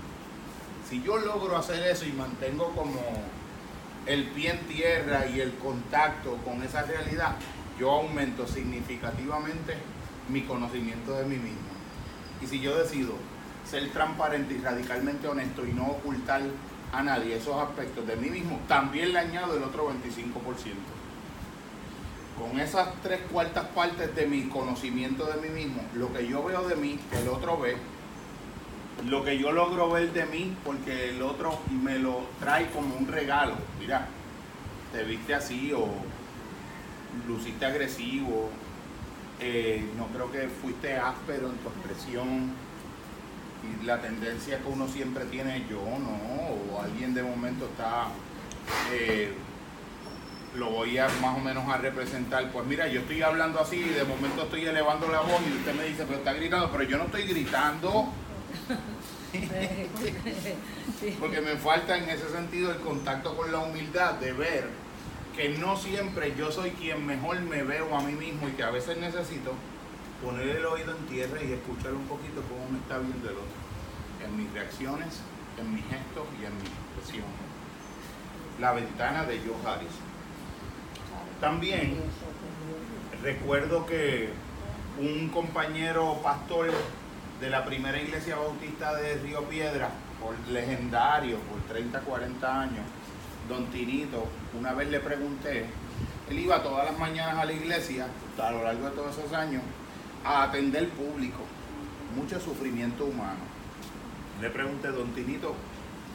Si 0.90 1.00
yo 1.02 1.18
logro 1.18 1.56
hacer 1.56 1.86
eso 1.86 2.04
y 2.04 2.12
mantengo 2.12 2.70
como 2.70 3.00
el 4.06 4.24
pie 4.30 4.50
en 4.50 4.66
tierra 4.66 5.24
y 5.28 5.40
el 5.40 5.54
contacto 5.54 6.36
con 6.38 6.64
esa 6.64 6.82
realidad, 6.82 7.36
yo 7.78 7.92
aumento 7.92 8.44
significativamente 8.44 9.76
mi 10.28 10.42
conocimiento 10.42 11.12
de 11.12 11.26
mí 11.26 11.36
mismo. 11.36 11.70
Y 12.42 12.46
si 12.48 12.60
yo 12.60 12.76
decido 12.76 13.12
ser 13.64 13.88
transparente 13.92 14.54
y 14.54 14.58
radicalmente 14.58 15.28
honesto 15.28 15.64
y 15.64 15.72
no 15.72 15.86
ocultar 15.86 16.42
a 16.92 17.02
nadie 17.04 17.36
esos 17.36 17.56
aspectos 17.62 18.04
de 18.08 18.16
mí 18.16 18.28
mismo, 18.28 18.58
también 18.66 19.12
le 19.12 19.20
añado 19.20 19.56
el 19.56 19.62
otro 19.62 19.88
25% 19.90 19.94
con 22.36 22.58
esas 22.58 22.88
tres 23.02 23.20
cuartas 23.30 23.66
partes 23.66 24.16
de 24.16 24.26
mi 24.26 24.48
conocimiento 24.48 25.26
de 25.26 25.46
mí 25.46 25.50
mismo, 25.50 25.82
lo 25.94 26.12
que 26.12 26.26
yo 26.26 26.42
veo 26.42 26.66
de 26.66 26.74
mí, 26.74 26.98
el 27.12 27.28
otro 27.28 27.60
ve, 27.60 27.76
lo 29.08 29.24
que 29.24 29.38
yo 29.38 29.52
logro 29.52 29.90
ver 29.90 30.12
de 30.12 30.26
mí, 30.26 30.54
porque 30.64 31.10
el 31.10 31.22
otro 31.22 31.58
me 31.82 31.98
lo 31.98 32.26
trae 32.38 32.66
como 32.70 32.94
un 32.96 33.06
regalo. 33.06 33.54
Mira, 33.78 34.08
te 34.92 35.04
viste 35.04 35.34
así 35.34 35.72
o 35.72 35.88
luciste 37.26 37.64
agresivo, 37.64 38.50
eh, 39.40 39.84
no 39.96 40.06
creo 40.08 40.30
que 40.30 40.48
fuiste 40.48 40.96
áspero 40.96 41.48
en 41.48 41.56
tu 41.56 41.68
expresión. 41.68 42.52
Y 43.62 43.84
la 43.84 44.00
tendencia 44.00 44.58
que 44.58 44.68
uno 44.68 44.88
siempre 44.88 45.24
tiene 45.26 45.64
yo, 45.68 45.82
¿no? 45.82 46.74
O 46.74 46.82
alguien 46.82 47.14
de 47.14 47.22
momento 47.22 47.66
está... 47.66 48.08
Eh, 48.92 49.32
lo 50.54 50.70
voy 50.70 50.98
a 50.98 51.08
más 51.22 51.36
o 51.36 51.40
menos 51.40 51.68
a 51.68 51.76
representar. 51.76 52.50
Pues 52.50 52.66
mira, 52.66 52.88
yo 52.88 53.00
estoy 53.00 53.22
hablando 53.22 53.60
así 53.60 53.76
y 53.76 53.88
de 53.90 54.04
momento 54.04 54.42
estoy 54.42 54.64
elevando 54.64 55.08
la 55.08 55.20
voz 55.20 55.40
y 55.48 55.56
usted 55.58 55.74
me 55.74 55.84
dice, 55.84 56.04
pero 56.06 56.18
está 56.18 56.32
gritando, 56.32 56.70
pero 56.72 56.84
yo 56.84 56.98
no 56.98 57.04
estoy 57.04 57.22
gritando. 57.24 58.08
Porque 61.20 61.40
me 61.40 61.56
falta 61.56 61.96
en 61.96 62.10
ese 62.10 62.28
sentido 62.30 62.72
el 62.72 62.78
contacto 62.78 63.36
con 63.36 63.50
la 63.52 63.58
humildad 63.58 64.14
de 64.14 64.32
ver 64.32 64.68
que 65.36 65.50
no 65.50 65.76
siempre 65.76 66.34
yo 66.36 66.50
soy 66.50 66.70
quien 66.72 67.06
mejor 67.06 67.40
me 67.40 67.62
veo 67.62 67.96
a 67.96 68.02
mí 68.02 68.12
mismo 68.12 68.48
y 68.48 68.52
que 68.52 68.62
a 68.62 68.70
veces 68.70 68.98
necesito 68.98 69.52
poner 70.22 70.48
el 70.48 70.66
oído 70.66 70.96
en 70.96 71.06
tierra 71.06 71.42
y 71.42 71.52
escuchar 71.52 71.94
un 71.94 72.06
poquito 72.06 72.42
cómo 72.48 72.68
me 72.70 72.78
está 72.78 72.98
viendo 72.98 73.28
el 73.28 73.36
otro. 73.36 73.46
En 74.24 74.36
mis 74.36 74.52
reacciones, 74.52 75.20
en 75.58 75.74
mis 75.74 75.84
gestos 75.84 76.26
y 76.40 76.44
en 76.44 76.54
mi 76.56 76.66
expresión. 76.66 77.26
La 78.60 78.72
ventana 78.72 79.24
de 79.24 79.38
Joe 79.38 79.56
Harris. 79.64 79.92
También 81.40 81.96
recuerdo 83.22 83.86
que 83.86 84.30
un 84.98 85.28
compañero 85.30 86.20
pastor 86.22 86.70
de 87.40 87.48
la 87.48 87.64
primera 87.64 88.00
iglesia 88.00 88.36
bautista 88.36 88.94
de 88.96 89.14
Río 89.14 89.44
Piedra, 89.44 89.88
por 90.20 90.36
legendario, 90.52 91.38
por 91.38 91.60
30, 91.62 92.00
40 92.00 92.60
años, 92.60 92.84
don 93.48 93.66
Tinito, 93.70 94.26
una 94.58 94.74
vez 94.74 94.90
le 94.90 95.00
pregunté, 95.00 95.64
él 96.28 96.38
iba 96.38 96.62
todas 96.62 96.84
las 96.84 96.98
mañanas 96.98 97.38
a 97.38 97.44
la 97.46 97.52
iglesia, 97.52 98.08
a 98.38 98.50
lo 98.50 98.62
largo 98.62 98.90
de 98.90 98.90
todos 98.94 99.16
esos 99.16 99.32
años, 99.32 99.62
a 100.22 100.42
atender 100.42 100.90
público, 100.90 101.40
mucho 102.14 102.38
sufrimiento 102.38 103.06
humano. 103.06 103.40
Le 104.40 104.50
pregunté, 104.50 104.88
don 104.88 105.10
Tinito, 105.12 105.54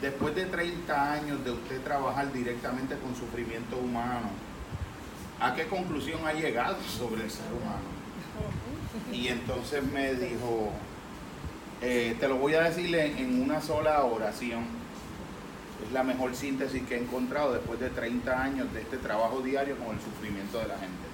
después 0.00 0.32
de 0.36 0.46
30 0.46 1.12
años 1.12 1.44
de 1.44 1.50
usted 1.50 1.82
trabajar 1.82 2.32
directamente 2.32 2.96
con 2.98 3.16
sufrimiento 3.16 3.76
humano, 3.78 4.30
¿a 5.40 5.54
qué 5.56 5.66
conclusión 5.66 6.24
ha 6.24 6.32
llegado 6.32 6.76
sobre 6.84 7.24
el 7.24 7.30
ser 7.30 7.46
humano? 7.52 7.96
Y 9.12 9.28
entonces 9.28 9.82
me 9.92 10.14
dijo, 10.14 10.72
eh, 11.82 12.16
te 12.18 12.28
lo 12.28 12.36
voy 12.36 12.54
a 12.54 12.62
decir 12.62 12.94
en 12.94 13.42
una 13.42 13.60
sola 13.60 14.02
oración. 14.04 14.64
Es 15.84 15.92
la 15.92 16.02
mejor 16.02 16.34
síntesis 16.34 16.82
que 16.84 16.96
he 16.96 17.02
encontrado 17.02 17.52
después 17.52 17.78
de 17.78 17.90
30 17.90 18.42
años 18.42 18.72
de 18.72 18.80
este 18.80 18.96
trabajo 18.96 19.40
diario 19.40 19.76
con 19.76 19.94
el 19.94 20.02
sufrimiento 20.02 20.58
de 20.58 20.68
la 20.68 20.78
gente. 20.78 21.06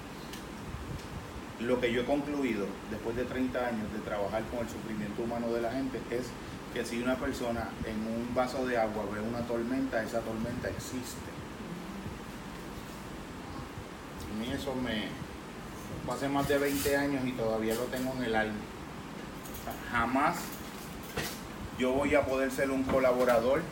Lo 1.61 1.81
que 1.81 1.93
yo 1.93 2.03
he 2.03 2.05
concluido 2.05 2.67
después 2.91 3.17
de 3.17 3.25
30 3.25 3.59
años 3.59 3.93
de 3.93 3.99
trabajar 4.01 4.43
con 4.51 4.61
el 4.61 4.69
sufrimiento 4.69 5.23
humano 5.23 5.49
de 5.53 5.63
la 5.63 5.73
gente 5.73 6.01
es 6.11 6.27
que 6.73 6.85
si 6.85 7.03
una 7.03 7.17
persona 7.17 7.69
en 7.85 7.97
un 7.97 8.35
vaso 8.35 8.65
de 8.67 8.79
agua 8.79 9.05
ve 9.13 9.21
una 9.21 9.41
tormenta, 9.47 10.03
esa 10.03 10.21
tormenta 10.21 10.69
existe. 10.69 11.31
A 14.31 14.41
mí 14.41 14.51
eso 14.53 14.75
me, 14.75 15.09
hace 16.11 16.29
más 16.29 16.49
de 16.49 16.59
20 16.59 16.97
años 16.97 17.27
y 17.27 17.33
todavía 17.33 17.75
lo 17.75 17.85
tengo 17.85 18.15
en 18.17 18.25
el 18.25 18.35
alma. 18.35 18.72
Jamás 19.91 20.37
yo 21.79 21.93
voy 21.93 22.15
a 22.15 22.25
poder 22.25 22.51
ser 22.51 22.71
un 22.71 22.83
colaborador 22.85 23.63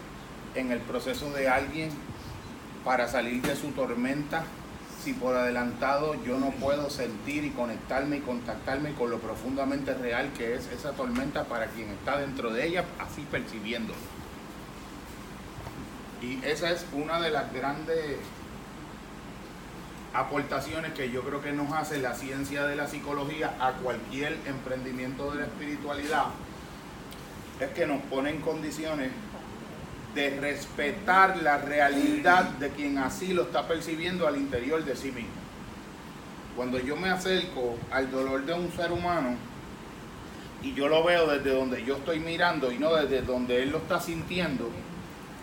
en 0.55 0.73
el 0.73 0.81
proceso 0.81 1.31
de 1.31 1.49
alguien 1.49 1.91
para 2.85 3.09
salir 3.09 3.43
de 3.43 3.55
su 3.57 3.69
tormenta 3.69 4.45
si 5.03 5.15
por 5.15 5.35
adelantado 5.35 6.15
yo 6.25 6.39
no 6.39 6.51
puedo 6.51 6.91
sentir 6.91 7.45
y 7.45 7.51
conectarme 7.51 8.19
y 8.19 8.21
contactarme 8.21 8.93
con 8.93 9.11
lo 9.11 9.19
profundamente 9.19 9.95
real 9.95 10.31
que 10.37 10.55
es 10.55 10.69
esa 10.73 10.93
tormenta 10.93 11.45
para 11.45 11.67
quien 11.67 11.89
está 11.89 12.19
dentro 12.19 12.53
de 12.53 12.67
ella, 12.67 12.85
así 12.99 13.23
percibiendo. 13.31 13.95
Y 16.21 16.45
esa 16.45 16.71
es 16.71 16.85
una 16.93 17.19
de 17.21 17.31
las 17.31 17.51
grandes 17.53 18.19
aportaciones 20.13 20.93
que 20.93 21.11
yo 21.11 21.23
creo 21.23 21.41
que 21.41 21.53
nos 21.53 21.73
hace 21.73 21.99
la 21.99 22.15
ciencia 22.15 22.65
de 22.65 22.77
la 22.77 22.89
psicología 22.89 23.55
a 23.61 23.73
cualquier 23.73 24.37
emprendimiento 24.47 25.31
de 25.31 25.41
la 25.41 25.47
espiritualidad, 25.47 26.27
es 27.61 27.71
que 27.71 27.87
nos 27.87 28.03
pone 28.03 28.31
en 28.31 28.41
condiciones 28.41 29.11
de 30.15 30.41
respetar 30.41 31.41
la 31.43 31.59
realidad 31.59 32.45
de 32.59 32.71
quien 32.71 32.99
así 32.99 33.33
lo 33.33 33.43
está 33.43 33.69
percibiendo 33.69 34.27
al 34.27 34.37
interior 34.37 34.85
de 34.85 34.97
sí 34.97 35.13
mismo. 35.13 35.31
Cuando 36.57 36.79
yo 36.81 36.97
me 36.97 37.11
acerco 37.11 37.77
al 37.93 38.11
dolor 38.11 38.45
de 38.45 38.55
un 38.55 38.73
ser 38.73 38.91
humano 38.91 39.37
y 40.63 40.75
yo 40.75 40.89
lo 40.89 41.05
veo 41.05 41.29
desde 41.29 41.55
donde 41.55 41.85
yo 41.85 41.97
estoy 41.97 42.19
mirando 42.19 42.73
y 42.73 42.79
no 42.79 42.95
desde 42.95 43.23
donde 43.23 43.63
él 43.63 43.71
lo 43.71 43.79
está 43.79 44.01
sintiendo, 44.01 44.69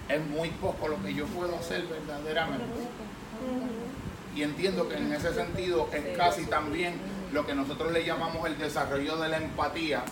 es 0.10 0.26
muy 0.28 0.50
poco 0.50 0.90
lo 0.90 1.02
que 1.02 1.14
yo 1.14 1.26
puedo 1.28 1.56
hacer 1.56 1.86
verdaderamente. 1.88 2.66
Y 4.38 4.44
entiendo 4.44 4.88
que 4.88 4.98
en 4.98 5.12
ese 5.12 5.34
sentido 5.34 5.90
es 5.92 6.16
casi 6.16 6.46
también 6.46 6.94
lo 7.34 7.48
que 7.48 7.56
nosotros 7.56 7.92
le 7.92 8.06
llamamos 8.06 8.46
el 8.46 8.56
desarrollo 8.60 9.18
de 9.18 9.30
la 9.30 9.38
empatía 9.38 10.04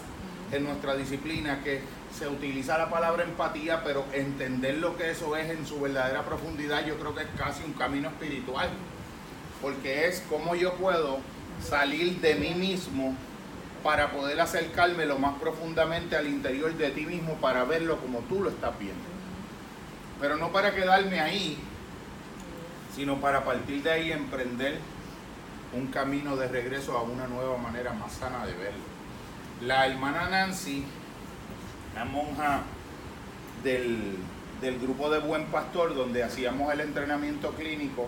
en 0.51 0.63
nuestra 0.63 0.96
disciplina, 0.96 1.62
que 1.63 1.82
se 2.17 2.27
utiliza 2.27 2.75
la 2.75 2.89
palabra 2.89 3.24
empatía, 3.24 3.84
pero 3.84 4.03
entender 4.13 4.79
lo 4.79 4.98
que 4.98 5.12
eso 5.12 5.38
es 5.38 5.51
en 5.51 5.67
su 5.67 5.79
verdadera 5.79 6.24
profundidad, 6.25 6.84
yo 6.88 6.98
creo 6.98 7.13
que 7.13 7.22
es 7.22 7.29
casi 7.38 7.63
un 7.63 7.74
camino 7.74 8.10
espiritual, 8.10 8.70
porque 9.62 10.08
es 10.08 10.24
cómo 10.27 10.55
yo 10.55 10.74
puedo 10.74 11.20
salir 11.63 12.20
de 12.20 12.34
mí 12.34 12.55
mismo 12.55 13.15
para 13.84 14.10
poder 14.10 14.41
acercarme 14.41 15.05
lo 15.05 15.20
más 15.20 15.39
profundamente 15.39 16.15
al 16.15 16.25
interior 16.25 16.74
de 16.74 16.89
ti 16.89 17.05
mismo 17.05 17.36
para 17.36 17.63
verlo 17.63 18.00
como 18.00 18.20
tú 18.22 18.41
lo 18.41 18.50
estás 18.50 18.77
viendo. 18.79 19.03
Pero 20.20 20.38
no 20.38 20.51
para 20.51 20.74
quedarme 20.74 21.20
ahí, 21.20 21.60
sino 22.95 23.19
para 23.19 23.43
partir 23.43 23.83
de 23.83 23.91
ahí 23.91 24.11
emprender 24.11 24.79
un 25.73 25.87
camino 25.87 26.37
de 26.37 26.47
regreso 26.47 26.97
a 26.97 27.01
una 27.01 27.27
nueva 27.27 27.57
manera 27.57 27.93
más 27.93 28.13
sana 28.13 28.45
de 28.45 28.53
verlo. 28.53 28.83
La 29.61 29.87
hermana 29.87 30.29
Nancy 30.29 30.85
una 31.95 32.03
monja 32.03 32.61
del, 33.63 34.17
grupo 34.81 35.09
de 35.09 35.19
Buen 35.19 35.45
Pastor, 35.45 35.95
donde 35.95 36.23
hacíamos 36.23 36.73
el 36.73 36.81
entrenamiento 36.81 37.51
clínico, 37.51 38.07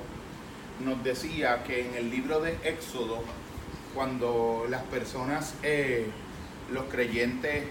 nos 0.84 1.02
decía 1.04 1.64
que 1.64 1.88
en 1.88 1.96
el 1.96 2.10
libro 2.10 2.42
de 2.42 2.58
Éxodo, 2.64 3.22
cuando 3.96 4.66
las 4.70 4.84
personas, 4.84 5.56
eh, 5.64 6.08
los 6.72 6.86
creyentes, 6.86 7.64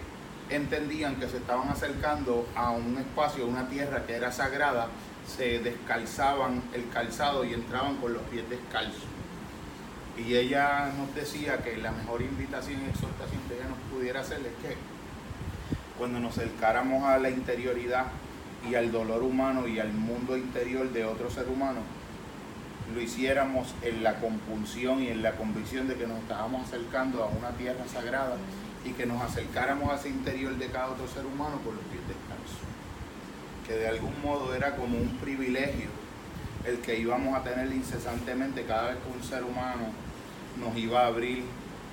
entendían 0.48 1.16
que 1.16 1.28
se 1.28 1.36
estaban 1.36 1.68
acercando 1.68 2.46
a 2.54 2.70
un 2.70 2.96
espacio, 2.96 3.44
a 3.44 3.46
una 3.46 3.68
tierra 3.68 4.06
que 4.06 4.14
era 4.14 4.32
sagrada, 4.32 4.88
se 5.26 5.58
descalzaban 5.58 6.62
el 6.72 6.88
calzado 6.88 7.44
y 7.44 7.54
entraban 7.54 7.96
con 7.96 8.14
los 8.14 8.22
pies 8.22 8.48
descalzos. 8.48 9.04
Y 10.16 10.34
ella 10.34 10.92
nos 10.96 11.14
decía 11.14 11.58
que 11.62 11.76
la 11.76 11.90
mejor 11.92 12.22
invitación 12.22 12.80
y 12.82 12.90
exhortación 12.90 13.42
que 13.48 13.54
ella 13.54 13.68
nos 13.68 13.78
pudiera 13.92 14.20
hacer 14.20 14.38
es 14.40 14.66
que 14.66 14.76
cuando 15.98 16.20
nos 16.20 16.38
acercáramos 16.38 17.04
a 17.04 17.18
la 17.18 17.30
interioridad 17.30 18.06
y 18.68 18.74
al 18.74 18.90
dolor 18.90 19.22
humano 19.22 19.68
y 19.68 19.78
al 19.78 19.92
mundo 19.92 20.36
interior 20.36 20.90
de 20.90 21.04
otro 21.04 21.30
ser 21.30 21.48
humano, 21.48 21.80
lo 22.94 23.00
hiciéramos 23.00 23.74
en 23.82 24.02
la 24.02 24.20
compulsión 24.20 25.02
y 25.02 25.08
en 25.08 25.22
la 25.22 25.32
convicción 25.32 25.88
de 25.88 25.96
que 25.96 26.06
nos 26.06 26.18
estábamos 26.18 26.66
acercando 26.66 27.22
a 27.22 27.26
una 27.26 27.50
tierra 27.50 27.86
sagrada 27.92 28.36
y 28.84 28.92
que 28.92 29.06
nos 29.06 29.20
acercáramos 29.22 29.90
a 29.90 29.96
ese 29.96 30.08
interior 30.08 30.56
de 30.56 30.68
cada 30.68 30.90
otro 30.90 31.08
ser 31.08 31.26
humano 31.26 31.58
por 31.58 31.74
los 31.74 31.82
pies 31.84 32.02
descalzos. 32.06 32.25
Que 33.66 33.74
de 33.74 33.88
algún 33.88 34.14
modo 34.22 34.54
era 34.54 34.76
como 34.76 34.96
un 34.96 35.16
privilegio 35.18 35.88
el 36.66 36.78
que 36.78 36.98
íbamos 36.98 37.36
a 37.36 37.42
tener 37.42 37.72
incesantemente 37.72 38.64
cada 38.64 38.88
vez 38.88 38.96
que 38.98 39.18
un 39.18 39.22
ser 39.22 39.44
humano 39.44 39.86
nos 40.58 40.76
iba 40.76 41.02
a 41.02 41.06
abrir 41.06 41.44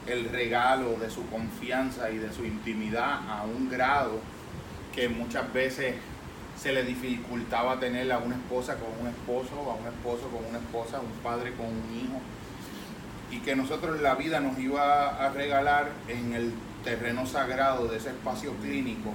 el 0.08 0.30
regalo 0.30 0.96
de 1.00 1.10
su 1.10 1.26
confianza 1.30 2.10
y 2.10 2.18
de 2.18 2.32
su 2.34 2.44
intimidad 2.44 3.20
a 3.30 3.44
un 3.44 3.70
grado 3.70 4.20
que 4.94 5.10
muchas 5.10 5.52
veces 5.54 5.96
se 6.60 6.72
le 6.72 6.84
dificultaba 6.84 7.80
tener 7.80 8.12
a 8.12 8.20
una 8.20 8.36
esposa 8.36 8.76
con 8.76 8.90
un 9.02 9.08
esposo, 9.08 9.72
a 9.72 9.76
un 9.76 9.88
esposo 9.88 10.28
con 10.30 10.46
una 10.46 10.60
esposa, 10.60 10.98
a 10.98 11.02
un 11.02 11.12
padre 11.24 11.54
con 11.54 11.66
un 11.66 11.98
hijo. 11.98 12.20
Y 13.32 13.40
que 13.40 13.56
nosotros 13.56 14.02
la 14.02 14.16
vida 14.16 14.40
nos 14.40 14.58
iba 14.60 15.10
a 15.10 15.30
regalar 15.30 15.90
en 16.08 16.34
el 16.34 16.54
terreno 16.84 17.26
sagrado 17.26 17.88
de 17.88 17.98
ese 17.98 18.10
espacio 18.10 18.54
clínico 18.62 19.12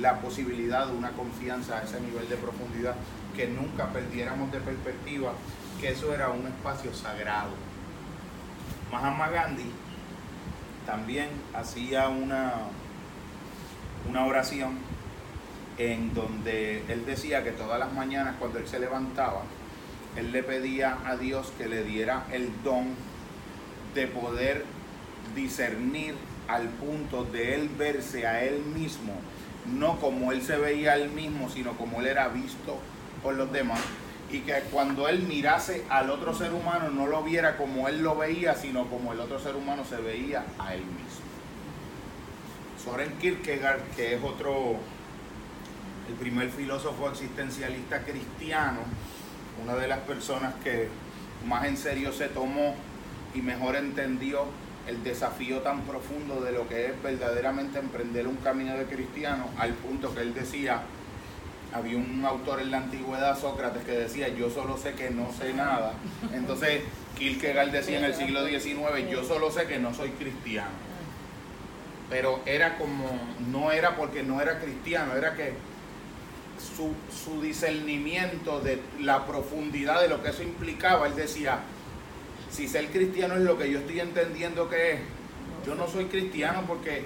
la 0.00 0.20
posibilidad 0.20 0.86
de 0.86 0.92
una 0.92 1.10
confianza 1.12 1.78
a 1.78 1.82
ese 1.82 2.00
nivel 2.00 2.28
de 2.28 2.36
profundidad, 2.36 2.94
que 3.36 3.48
nunca 3.48 3.92
perdiéramos 3.92 4.52
de 4.52 4.60
perspectiva 4.60 5.32
que 5.80 5.90
eso 5.90 6.14
era 6.14 6.30
un 6.30 6.46
espacio 6.46 6.92
sagrado. 6.94 7.50
Mahatma 8.90 9.30
Gandhi 9.30 9.70
también 10.86 11.28
hacía 11.54 12.08
una, 12.08 12.54
una 14.08 14.26
oración 14.26 14.78
en 15.78 16.12
donde 16.12 16.84
él 16.88 17.06
decía 17.06 17.42
que 17.42 17.52
todas 17.52 17.78
las 17.78 17.92
mañanas 17.92 18.36
cuando 18.38 18.58
él 18.58 18.68
se 18.68 18.78
levantaba, 18.78 19.42
él 20.16 20.30
le 20.32 20.42
pedía 20.42 20.98
a 21.06 21.16
Dios 21.16 21.52
que 21.56 21.68
le 21.68 21.84
diera 21.84 22.26
el 22.30 22.50
don 22.62 22.88
de 23.94 24.06
poder 24.06 24.64
discernir 25.34 26.14
al 26.48 26.68
punto 26.68 27.24
de 27.24 27.54
él 27.54 27.70
verse 27.78 28.26
a 28.26 28.44
él 28.44 28.62
mismo, 28.62 29.14
no 29.66 29.98
como 30.00 30.32
él 30.32 30.42
se 30.42 30.56
veía 30.56 30.96
él 30.96 31.10
mismo, 31.10 31.48
sino 31.48 31.72
como 31.72 32.00
él 32.00 32.06
era 32.06 32.28
visto 32.28 32.78
por 33.22 33.34
los 33.34 33.52
demás 33.52 33.80
y 34.32 34.40
que 34.40 34.60
cuando 34.72 35.08
él 35.08 35.22
mirase 35.22 35.84
al 35.90 36.10
otro 36.10 36.34
ser 36.34 36.54
humano 36.54 36.90
no 36.90 37.06
lo 37.06 37.22
viera 37.22 37.58
como 37.58 37.86
él 37.86 38.02
lo 38.02 38.16
veía, 38.16 38.54
sino 38.54 38.86
como 38.86 39.12
el 39.12 39.20
otro 39.20 39.38
ser 39.38 39.54
humano 39.56 39.84
se 39.84 39.96
veía 39.96 40.46
a 40.58 40.74
él 40.74 40.80
mismo. 40.80 41.22
Soren 42.82 43.12
Kierkegaard, 43.18 43.82
que 43.94 44.14
es 44.14 44.24
otro, 44.24 44.76
el 46.08 46.14
primer 46.14 46.50
filósofo 46.50 47.10
existencialista 47.10 48.02
cristiano, 48.04 48.80
una 49.62 49.74
de 49.74 49.86
las 49.86 50.00
personas 50.00 50.54
que 50.64 50.88
más 51.46 51.66
en 51.66 51.76
serio 51.76 52.12
se 52.12 52.28
tomó 52.28 52.74
y 53.34 53.42
mejor 53.42 53.76
entendió 53.76 54.46
el 54.86 55.02
desafío 55.04 55.60
tan 55.60 55.82
profundo 55.82 56.40
de 56.40 56.52
lo 56.52 56.68
que 56.68 56.86
es 56.86 57.02
verdaderamente 57.02 57.78
emprender 57.78 58.26
un 58.26 58.36
camino 58.36 58.76
de 58.76 58.84
cristiano, 58.86 59.48
al 59.58 59.72
punto 59.74 60.14
que 60.14 60.20
él 60.20 60.34
decía, 60.34 60.82
había 61.72 61.96
un 61.96 62.24
autor 62.24 62.60
en 62.60 62.70
la 62.70 62.78
antigüedad, 62.78 63.38
Sócrates, 63.38 63.84
que 63.84 63.92
decía, 63.92 64.28
yo 64.28 64.50
solo 64.50 64.76
sé 64.76 64.92
que 64.94 65.10
no 65.10 65.32
sé 65.32 65.54
nada. 65.54 65.94
Entonces, 66.32 66.82
Kierkegaard 67.16 67.70
decía 67.70 67.98
en 67.98 68.04
el 68.04 68.14
siglo 68.14 68.46
XIX, 68.46 69.08
yo 69.10 69.24
solo 69.24 69.50
sé 69.50 69.66
que 69.66 69.78
no 69.78 69.94
soy 69.94 70.10
cristiano. 70.10 70.70
Pero 72.10 72.40
era 72.44 72.76
como, 72.76 73.18
no 73.50 73.72
era 73.72 73.96
porque 73.96 74.22
no 74.22 74.40
era 74.40 74.60
cristiano, 74.60 75.14
era 75.14 75.34
que 75.34 75.54
su, 76.58 76.92
su 77.10 77.40
discernimiento 77.40 78.60
de 78.60 78.80
la 79.00 79.26
profundidad 79.26 80.02
de 80.02 80.08
lo 80.08 80.22
que 80.22 80.30
eso 80.30 80.42
implicaba, 80.42 81.06
él 81.06 81.16
decía, 81.16 81.60
si 82.52 82.68
ser 82.68 82.88
cristiano 82.90 83.34
es 83.34 83.40
lo 83.40 83.58
que 83.58 83.70
yo 83.70 83.78
estoy 83.78 84.00
entendiendo 84.00 84.68
que 84.68 84.92
es, 84.92 85.00
yo 85.66 85.74
no 85.74 85.88
soy 85.88 86.06
cristiano 86.06 86.64
porque 86.66 87.04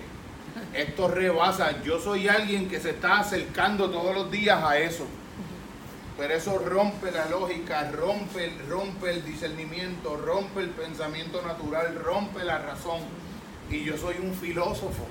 esto 0.74 1.09
rebasa. 1.09 1.82
Yo 1.82 2.00
soy 2.00 2.28
alguien 2.28 2.68
que 2.68 2.80
se 2.80 2.90
está 2.90 3.20
acercando 3.20 3.90
todos 3.90 4.14
los 4.14 4.30
días 4.30 4.62
a 4.62 4.78
eso. 4.78 5.06
Pero 6.18 6.35
eso 6.35 6.59
rompe 6.59 7.11
la 7.11 7.26
lógica, 7.26 7.90
rompe, 7.90 8.50
rompe 8.68 9.11
el 9.11 9.24
discernimiento, 9.24 10.16
rompe 10.16 10.61
el 10.61 10.70
pensamiento 10.70 11.42
natural, 11.42 11.94
rompe 11.94 12.42
la 12.42 12.59
razón. 12.59 13.00
Y 13.70 13.85
yo 13.85 13.98
soy 13.98 14.16
un 14.22 14.32
filósofo 14.32 15.06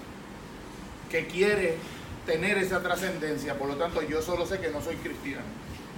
que 1.11 1.27
quiere 1.27 1.77
tener 2.25 2.57
esa 2.57 2.81
trascendencia. 2.81 3.53
Por 3.57 3.67
lo 3.67 3.75
tanto, 3.75 4.01
yo 4.01 4.21
solo 4.21 4.47
sé 4.47 4.59
que 4.59 4.69
no 4.69 4.81
soy 4.81 4.95
cristiano. 4.95 5.43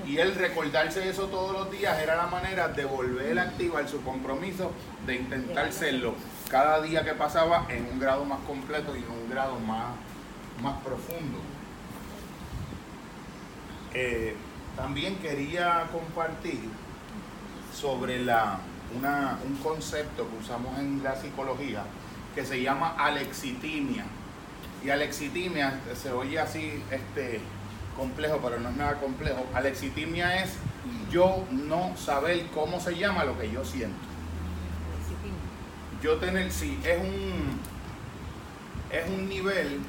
Y 0.05 0.17
él 0.17 0.35
recordarse 0.35 1.09
eso 1.09 1.27
todos 1.27 1.53
los 1.53 1.71
días 1.71 1.99
era 1.99 2.15
la 2.15 2.27
manera 2.27 2.67
de 2.67 2.85
volver 2.85 3.39
a 3.39 3.43
activar 3.43 3.87
su 3.89 4.01
compromiso 4.03 4.71
de 5.05 5.15
intentar 5.15 5.71
serlo 5.73 6.13
cada 6.49 6.81
día 6.81 7.03
que 7.03 7.13
pasaba 7.13 7.65
en 7.69 7.85
un 7.91 7.99
grado 7.99 8.23
más 8.23 8.39
completo 8.47 8.95
y 8.95 8.99
en 8.99 9.09
un 9.09 9.29
grado 9.29 9.59
más, 9.59 9.95
más 10.61 10.81
profundo. 10.81 11.39
Eh, 13.93 14.35
también 14.75 15.15
quería 15.17 15.87
compartir 15.91 16.59
sobre 17.73 18.23
la, 18.23 18.59
un 18.93 19.55
concepto 19.57 20.29
que 20.29 20.37
usamos 20.37 20.77
en 20.79 21.03
la 21.03 21.15
psicología 21.15 21.83
que 22.35 22.45
se 22.45 22.61
llama 22.61 22.95
alexitimia. 22.97 24.05
Y 24.83 24.91
alexitimia 24.91 25.79
se 25.95 26.11
oye 26.11 26.39
así 26.39 26.83
este, 26.91 27.41
complejo, 27.97 28.39
pero 28.41 28.59
no 28.59 28.69
es 28.69 28.75
nada 28.75 28.99
complejo. 28.99 29.45
Alexitimia 29.53 30.43
es 30.43 30.53
yo 31.11 31.45
no 31.51 31.95
saber 31.97 32.45
cómo 32.53 32.79
se 32.79 32.95
llama 32.95 33.25
lo 33.25 33.37
que 33.37 33.51
yo 33.51 33.65
siento. 33.65 33.97
Yo 36.01 36.17
tener, 36.17 36.51
sí, 36.51 36.79
es 36.83 36.99
un, 36.99 37.59
es 38.91 39.09
un 39.09 39.27
nivel 39.27 39.79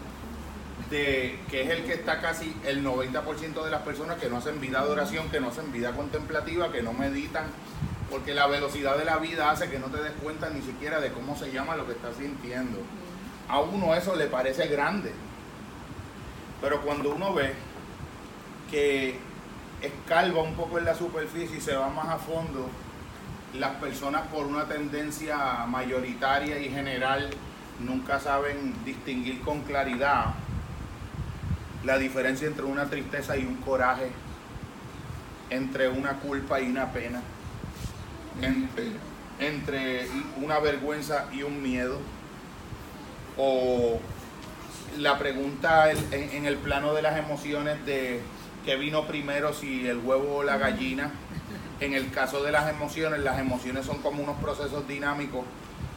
de 0.90 1.38
que 1.50 1.62
es 1.62 1.70
el 1.70 1.84
que 1.84 1.94
está 1.94 2.20
casi 2.20 2.56
el 2.64 2.84
90% 2.84 3.62
de 3.62 3.70
las 3.70 3.82
personas 3.82 4.18
que 4.18 4.30
no 4.30 4.38
hacen 4.38 4.60
vida 4.60 4.82
de 4.82 4.90
oración, 4.90 5.28
que 5.28 5.38
no 5.38 5.48
hacen 5.48 5.70
vida 5.70 5.92
contemplativa, 5.92 6.72
que 6.72 6.82
no 6.82 6.94
meditan, 6.94 7.44
porque 8.10 8.32
la 8.32 8.46
velocidad 8.46 8.96
de 8.96 9.04
la 9.04 9.18
vida 9.18 9.50
hace 9.50 9.68
que 9.68 9.78
no 9.78 9.86
te 9.86 10.02
des 10.02 10.12
cuenta 10.22 10.48
ni 10.48 10.62
siquiera 10.62 11.00
de 11.00 11.12
cómo 11.12 11.36
se 11.36 11.52
llama 11.52 11.76
lo 11.76 11.86
que 11.86 11.92
estás 11.92 12.16
sintiendo. 12.16 12.78
A 13.48 13.60
uno 13.60 13.94
eso 13.94 14.16
le 14.16 14.26
parece 14.26 14.66
grande, 14.68 15.12
pero 16.62 16.80
cuando 16.80 17.14
uno 17.14 17.34
ve 17.34 17.52
que 18.70 19.16
escalva 19.82 20.42
un 20.42 20.54
poco 20.54 20.78
en 20.78 20.84
la 20.84 20.94
superficie 20.94 21.58
y 21.58 21.60
se 21.60 21.74
va 21.74 21.88
más 21.88 22.08
a 22.08 22.18
fondo, 22.18 22.68
las 23.58 23.76
personas 23.76 24.26
por 24.28 24.46
una 24.46 24.66
tendencia 24.66 25.36
mayoritaria 25.66 26.58
y 26.58 26.68
general 26.68 27.30
nunca 27.80 28.20
saben 28.20 28.74
distinguir 28.84 29.40
con 29.40 29.62
claridad 29.62 30.34
la 31.84 31.96
diferencia 31.98 32.46
entre 32.46 32.64
una 32.64 32.86
tristeza 32.86 33.36
y 33.36 33.44
un 33.44 33.56
coraje, 33.56 34.10
entre 35.50 35.88
una 35.88 36.14
culpa 36.14 36.60
y 36.60 36.68
una 36.68 36.92
pena, 36.92 37.22
entre, 39.38 40.06
una 40.42 40.58
vergüenza 40.58 41.28
y 41.32 41.42
un 41.42 41.62
miedo, 41.62 41.98
o 43.36 44.00
la 44.98 45.18
pregunta 45.18 45.90
en, 45.92 46.44
el 46.44 46.56
plano 46.56 46.92
de 46.94 47.02
las 47.02 47.16
emociones 47.16 47.84
de 47.86 48.20
qué 48.68 48.76
vino 48.76 49.06
primero, 49.06 49.54
si 49.54 49.88
el 49.88 49.96
huevo 49.96 50.36
o 50.36 50.42
la 50.42 50.58
gallina. 50.58 51.10
En 51.80 51.94
el 51.94 52.10
caso 52.10 52.42
de 52.42 52.52
las 52.52 52.68
emociones, 52.68 53.20
las 53.20 53.38
emociones 53.38 53.86
son 53.86 54.02
como 54.02 54.22
unos 54.22 54.36
procesos 54.42 54.86
dinámicos 54.86 55.42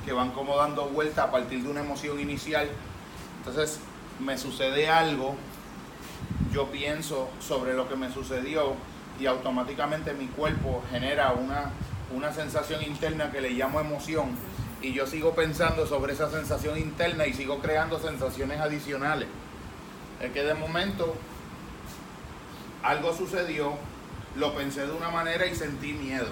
que 0.06 0.14
van 0.14 0.32
como 0.32 0.56
dando 0.56 0.86
vuelta 0.86 1.24
a 1.24 1.32
partir 1.32 1.64
de 1.64 1.70
una 1.70 1.82
emoción 1.82 2.18
inicial. 2.22 2.70
Entonces 3.40 3.82
me 4.22 4.38
sucede 4.38 4.88
algo 4.88 5.36
yo 6.54 6.68
pienso 6.68 7.30
sobre 7.46 7.74
lo 7.74 7.90
que 7.90 7.98
me 7.98 8.10
sucedió 8.10 8.76
y 9.20 9.26
automáticamente 9.26 10.14
mi 10.14 10.28
cuerpo 10.28 10.82
genera 10.92 11.34
una, 11.34 11.72
una 12.16 12.32
sensación 12.32 12.84
interna 12.84 13.34
que 13.34 13.42
le 13.42 13.50
llamo 13.50 13.82
emoción 13.82 14.30
y 14.82 14.94
yo 14.94 15.08
sigo 15.08 15.36
pensando 15.36 15.86
sobre 15.86 16.14
esa 16.14 16.32
sensación 16.32 16.78
interna 16.78 17.28
y 17.28 17.34
sigo 17.34 17.60
creando 17.60 18.00
sensaciones 18.00 18.62
adicionales. 18.62 19.28
Es 20.22 20.32
que 20.32 20.44
de 20.44 20.54
momento 20.54 21.16
algo 22.84 23.14
sucedió, 23.14 23.74
lo 24.36 24.54
pensé 24.56 24.86
de 24.86 24.92
una 24.92 25.10
manera 25.10 25.46
y 25.46 25.56
sentí 25.56 25.94
miedo. 25.94 26.30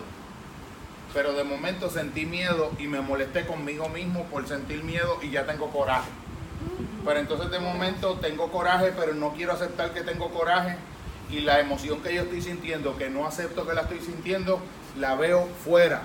Pero 1.14 1.34
de 1.34 1.44
momento 1.44 1.90
sentí 1.90 2.26
miedo 2.26 2.72
y 2.78 2.88
me 2.88 3.02
molesté 3.02 3.46
conmigo 3.46 3.90
mismo 3.90 4.26
por 4.26 4.48
sentir 4.48 4.84
miedo 4.84 5.18
y 5.22 5.32
ya 5.32 5.46
tengo 5.46 5.70
coraje. 5.72 6.10
Pero 7.04 7.20
entonces 7.20 7.50
de 7.50 7.60
momento 7.60 8.16
tengo 8.16 8.52
coraje, 8.52 8.94
pero 8.98 9.14
no 9.14 9.34
quiero 9.34 9.54
aceptar 9.54 9.94
que 9.94 10.02
tengo 10.02 10.30
coraje. 10.30 10.76
Y 11.32 11.42
la 11.42 11.60
emoción 11.60 12.02
que 12.02 12.14
yo 12.14 12.24
estoy 12.24 12.42
sintiendo, 12.42 12.98
que 12.98 13.10
no 13.10 13.26
acepto 13.26 13.66
que 13.68 13.74
la 13.74 13.82
estoy 13.82 14.00
sintiendo, 14.00 14.60
la 14.98 15.16
veo 15.16 15.48
fuera. 15.64 16.02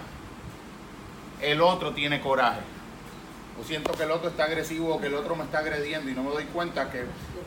El 1.41 1.61
otro 1.61 1.93
tiene 1.93 2.21
coraje. 2.21 2.61
O 3.61 3.65
siento 3.65 3.93
que 3.93 4.03
el 4.03 4.11
otro 4.11 4.31
está 4.31 4.45
agresivo 4.45 4.95
o 4.95 5.01
que 5.01 5.07
el 5.07 5.15
otro 5.15 5.37
me 5.37 5.45
está 5.45 5.59
agrediendo 5.59 6.11
y 6.11 6.15
no 6.15 6.25
me 6.25 6.31
doy 6.31 6.45
cuenta 6.45 6.91
que 6.91 7.05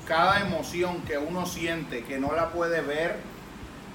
cada 0.07 0.39
emoción 0.39 1.01
que 1.01 1.17
uno 1.17 1.45
siente, 1.45 2.03
que 2.03 2.19
no 2.19 2.33
la 2.33 2.49
puede 2.49 2.81
ver 2.81 3.17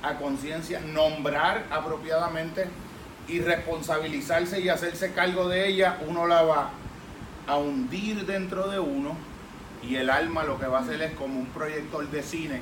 a 0.03 0.19
conciencia, 0.19 0.81
nombrar 0.81 1.65
apropiadamente 1.71 2.67
y 3.29 3.41
responsabilizarse 3.41 4.61
y 4.61 4.69
hacerse 4.69 5.13
cargo 5.13 5.49
de 5.49 5.69
ella, 5.69 5.99
uno 6.07 6.27
la 6.27 6.43
va 6.43 6.71
a 7.47 7.57
hundir 7.57 8.27
dentro 8.27 8.69
de 8.69 8.79
uno 8.79 9.17
y 9.83 9.97
el 9.97 10.11
alma 10.11 10.45
lo 10.45 10.59
que 10.59 10.67
va 10.67 10.79
a 10.79 10.83
hacer 10.83 11.01
es 11.03 11.13
como 11.15 11.41
un 11.41 11.47
proyector 11.47 12.09
de 12.09 12.23
cine 12.23 12.61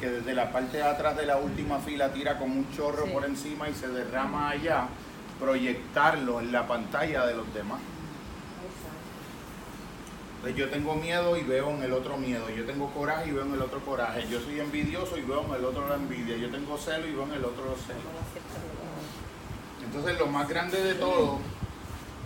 que 0.00 0.10
desde 0.10 0.34
la 0.34 0.50
parte 0.50 0.78
de 0.78 0.82
atrás 0.82 1.16
de 1.16 1.26
la 1.26 1.36
última 1.36 1.78
fila 1.78 2.12
tira 2.12 2.36
como 2.36 2.56
un 2.56 2.70
chorro 2.72 3.06
por 3.06 3.24
encima 3.24 3.68
y 3.68 3.74
se 3.74 3.86
derrama 3.86 4.50
allá, 4.50 4.88
proyectarlo 5.38 6.40
en 6.40 6.50
la 6.50 6.66
pantalla 6.66 7.24
de 7.24 7.36
los 7.36 7.54
demás. 7.54 7.78
Yo 10.50 10.68
tengo 10.68 10.96
miedo 10.96 11.36
y 11.36 11.42
veo 11.42 11.70
en 11.70 11.84
el 11.84 11.92
otro 11.92 12.16
miedo. 12.16 12.50
Yo 12.50 12.64
tengo 12.64 12.92
coraje 12.92 13.28
y 13.28 13.32
veo 13.32 13.44
en 13.44 13.54
el 13.54 13.62
otro 13.62 13.80
coraje. 13.80 14.26
Yo 14.28 14.40
soy 14.40 14.58
envidioso 14.58 15.16
y 15.16 15.22
veo 15.22 15.44
en 15.44 15.54
el 15.54 15.64
otro 15.64 15.88
la 15.88 15.94
envidia. 15.94 16.36
Yo 16.36 16.50
tengo 16.50 16.76
celo 16.76 17.06
y 17.06 17.12
veo 17.12 17.22
en 17.24 17.34
el 17.34 17.44
otro 17.44 17.64
los 17.64 17.78
celos. 17.80 18.02
Entonces 19.84 20.18
lo 20.18 20.26
más 20.26 20.48
grande 20.48 20.82
de 20.82 20.94
todo, 20.94 21.38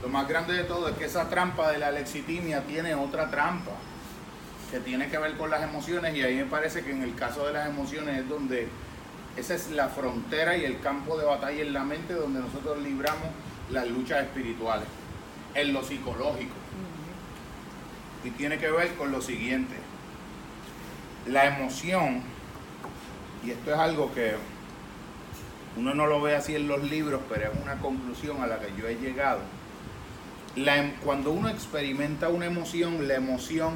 lo 0.03 0.09
más 0.09 0.27
grande 0.29 0.55
de 0.55 0.65
todo 0.65 0.89
es 0.89 0.97
que 0.97 1.05
esa 1.05 1.29
trampa 1.29 1.71
de 1.73 1.79
la 1.79 1.91
lexitimia 1.91 2.63
tiene 2.63 2.95
otra 2.95 3.31
trampa 3.31 3.73
que 4.71 4.81
tiene 4.81 5.09
que 5.09 5.19
ver 5.19 5.37
con 5.37 5.51
las 5.51 5.63
emociones 5.63 6.15
y 6.15 6.23
ahí 6.23 6.37
me 6.37 6.47
parece 6.47 6.83
que 6.83 6.93
en 6.93 7.03
el 7.03 7.15
caso 7.15 7.47
de 7.47 7.53
las 7.53 7.69
emociones 7.69 8.19
es 8.19 8.29
donde 8.29 8.69
esa 9.37 9.55
es 9.55 9.71
la 9.71 9.89
frontera 9.89 10.57
y 10.57 10.65
el 10.65 10.81
campo 10.81 11.19
de 11.19 11.27
batalla 11.27 11.63
en 11.63 11.73
la 11.73 11.85
mente 11.85 12.15
donde 12.15 12.41
nosotros 12.41 12.79
libramos 12.83 13.29
las 13.71 13.87
luchas 13.89 14.23
espirituales, 14.23 14.89
en 15.55 15.73
lo 15.73 15.83
psicológico. 15.83 16.55
Y 18.25 18.31
tiene 18.31 18.59
que 18.59 18.71
ver 18.71 18.95
con 18.95 19.13
lo 19.13 19.21
siguiente, 19.21 19.75
la 21.27 21.47
emoción, 21.47 22.23
y 23.45 23.51
esto 23.51 23.73
es 23.73 23.79
algo 23.79 24.13
que 24.13 24.35
uno 25.77 25.95
no 25.95 26.07
lo 26.07 26.21
ve 26.21 26.35
así 26.35 26.57
en 26.57 26.69
los 26.69 26.83
libros, 26.91 27.21
pero 27.29 27.53
es 27.53 27.63
una 27.63 27.79
conclusión 27.79 28.43
a 28.43 28.47
la 28.47 28.59
que 28.59 28.73
yo 28.81 28.89
he 28.89 28.97
llegado. 28.97 29.41
Em, 30.57 30.93
cuando 31.05 31.33
uno 31.33 31.51
experimenta 31.51 32.31
una 32.31 32.47
emoción, 32.47 33.07
la 33.07 33.15
emoción 33.15 33.75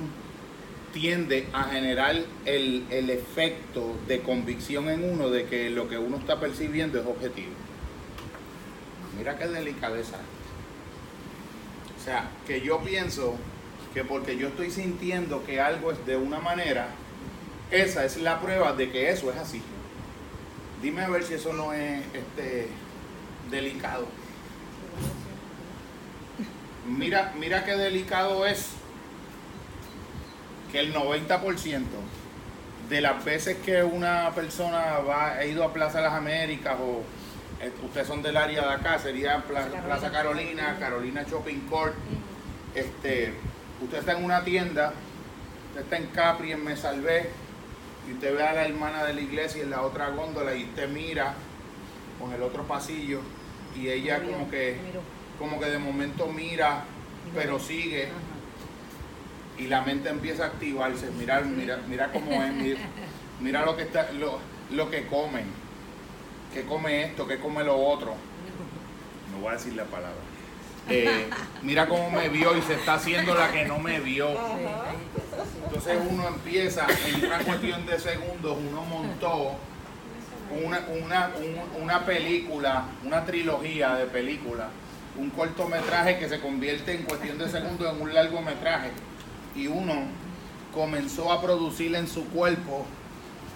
tiende 0.95 1.47
a 1.53 1.65
generar 1.65 2.17
el, 2.47 3.11
efecto 3.11 3.97
de 4.09 4.23
convicción 4.23 4.89
en 4.89 5.05
uno 5.05 5.29
de 5.29 5.45
que 5.45 5.71
lo 5.71 5.89
que 5.89 5.99
uno 5.99 6.17
está 6.17 6.41
percibiendo 6.41 6.99
es 6.99 7.07
objetivo. 7.07 7.53
Mira 9.17 9.37
qué 9.37 9.47
delicadeza. 9.47 10.17
O 11.99 12.03
sea, 12.03 12.31
que 12.47 12.63
yo 12.63 12.81
pienso 12.81 13.37
que 13.95 14.05
porque 14.05 14.37
yo 14.37 14.49
estoy 14.49 14.71
sintiendo 14.71 15.45
que 15.45 15.61
algo 15.61 15.93
es 15.93 16.07
de 16.07 16.17
una 16.17 16.39
manera, 16.39 16.89
esa 17.71 18.05
es 18.05 18.17
la 18.17 18.41
prueba 18.41 18.73
de 18.73 18.91
que 18.91 19.11
eso 19.11 19.31
es 19.31 19.37
así. 19.37 19.63
Dime 20.83 21.03
a 21.03 21.09
ver 21.09 21.25
si 21.25 21.35
eso 21.35 21.53
no 21.53 21.73
es 21.73 22.03
este, 22.15 22.69
delicado. 23.51 24.07
Mira, 26.87 27.33
mira 27.39 27.65
qué 27.65 27.77
delicado 27.77 28.47
es 28.47 28.71
que 30.73 30.81
el 30.81 30.95
90% 30.95 31.83
de 32.89 33.01
las 33.01 33.25
veces 33.25 33.59
que 33.59 33.85
una 33.85 34.31
persona 34.35 34.99
va, 34.99 35.33
ha 35.33 35.45
ido 35.45 35.63
a 35.63 35.73
Plaza 35.73 36.01
Las 36.01 36.15
Américas 36.15 36.77
o 36.81 37.03
eh, 37.63 37.71
ustedes 37.85 38.07
son 38.07 38.23
del 38.23 38.37
área 38.37 38.63
de 38.63 38.73
acá, 38.73 38.99
sería 38.99 39.45
Plaza, 39.45 40.11
Carolina, 40.11 40.77
Carolina 40.81 41.25
Shopping 41.29 41.61
Court, 41.69 41.95
este, 42.75 43.35
usted 43.83 43.99
está 43.99 44.13
en 44.13 44.25
una 44.25 44.45
tienda, 44.45 44.93
usted 45.69 45.83
está 45.83 45.97
en 45.97 46.07
Capri, 46.09 46.53
en 46.53 46.65
Me 46.65 46.77
Salvé, 46.77 47.31
y 48.09 48.13
usted 48.13 48.37
ve 48.37 48.43
a 48.43 48.53
la 48.53 48.65
hermana 48.65 49.05
de 49.05 49.15
la 49.15 49.21
iglesia 49.21 49.63
en 49.63 49.71
la 49.71 49.83
otra 49.83 50.11
góndola 50.11 50.55
y 50.55 50.65
usted 50.65 50.89
mira 50.89 51.35
con 52.19 52.33
el 52.33 52.43
otro 52.43 52.65
pasillo 52.65 53.21
y 53.77 53.89
ella 53.89 54.23
como 54.23 54.51
que, 54.51 54.77
como 55.39 55.61
que 55.61 55.67
de 55.67 55.79
momento 55.79 56.27
mira, 56.27 56.85
pero 57.35 57.59
sigue 57.59 58.09
y 59.59 59.67
la 59.67 59.83
mente 59.83 60.09
empieza 60.09 60.45
a 60.45 60.47
activarse, 60.49 61.11
mira, 61.19 61.41
mira, 61.43 61.79
mira 61.87 62.11
cómo 62.11 62.43
es, 62.43 62.79
mira, 63.41 63.63
lo 63.67 63.77
que 63.77 63.83
está, 63.83 64.11
lo, 64.13 64.91
que 64.91 65.07
comen, 65.07 65.45
que 66.55 66.65
come 66.65 67.05
esto, 67.05 67.27
que 67.27 67.39
come 67.39 67.63
lo 67.65 67.77
otro. 67.77 68.15
No 69.31 69.39
voy 69.39 69.51
a 69.51 69.53
decir 69.53 69.75
la 69.75 69.85
palabra. 69.85 70.19
Eh, 70.89 71.29
mira 71.63 71.87
cómo 71.87 72.11
me 72.11 72.29
vio 72.29 72.57
y 72.57 72.63
se 72.63 72.75
está 72.75 72.95
haciendo 72.95 73.35
la 73.35 73.53
que 73.53 73.65
no 73.65 73.79
me 73.79 74.01
vio. 74.01 74.29
Entonces 75.65 75.99
uno 76.09 76.29
empieza, 76.29 76.87
en 77.07 77.27
una 77.27 77.39
cuestión 77.39 77.87
de 77.87 77.99
segundos, 77.99 78.59
uno 78.71 78.83
montó 78.83 79.57
una, 80.65 80.81
una, 80.89 81.31
una 81.81 82.05
película, 82.05 82.87
una 83.05 83.25
trilogía 83.25 83.95
de 83.95 84.07
películas, 84.07 84.69
un 85.17 85.31
cortometraje 85.31 86.19
que 86.19 86.29
se 86.29 86.41
convierte 86.41 86.95
en 86.95 87.03
cuestión 87.05 87.39
de 87.39 87.49
segundos 87.49 87.95
en 87.95 88.03
un 88.03 88.13
largometraje 88.13 88.91
y 89.55 89.67
uno 89.67 89.95
comenzó 90.75 91.33
a 91.33 91.41
producir 91.41 91.95
en 91.95 92.09
su 92.09 92.25
cuerpo 92.27 92.87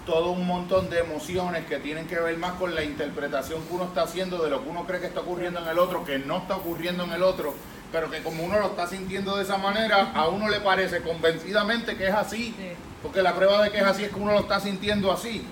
todo 0.05 0.31
un 0.31 0.45
montón 0.45 0.89
de 0.89 0.99
emociones 0.99 1.65
que 1.65 1.77
tienen 1.77 2.07
que 2.07 2.19
ver 2.19 2.37
más 2.37 2.53
con 2.53 2.75
la 2.75 2.83
interpretación 2.83 3.63
que 3.63 3.73
uno 3.73 3.85
está 3.85 4.03
haciendo 4.03 4.37
de 4.43 4.49
lo 4.49 4.63
que 4.63 4.69
uno 4.69 4.85
cree 4.85 4.99
que 4.99 5.07
está 5.07 5.21
ocurriendo 5.21 5.59
en 5.59 5.67
el 5.67 5.79
otro, 5.79 6.05
que 6.05 6.19
no 6.19 6.37
está 6.37 6.57
ocurriendo 6.57 7.03
en 7.03 7.11
el 7.11 7.23
otro, 7.23 7.53
pero 7.91 8.11
que 8.11 8.21
como 8.21 8.43
uno 8.43 8.59
lo 8.59 8.67
está 8.67 8.87
sintiendo 8.87 9.35
de 9.35 9.43
esa 9.43 9.57
manera, 9.57 10.11
a 10.13 10.27
uno 10.27 10.47
le 10.49 10.59
parece 10.59 11.01
convencidamente 11.01 11.97
que 11.97 12.07
es 12.07 12.13
así, 12.13 12.55
porque 13.01 13.21
la 13.21 13.35
prueba 13.35 13.63
de 13.63 13.71
que 13.71 13.79
es 13.79 13.83
así 13.83 14.03
es 14.03 14.09
que 14.09 14.19
uno 14.19 14.33
lo 14.33 14.39
está 14.41 14.59
sintiendo 14.59 15.11
así. 15.11 15.45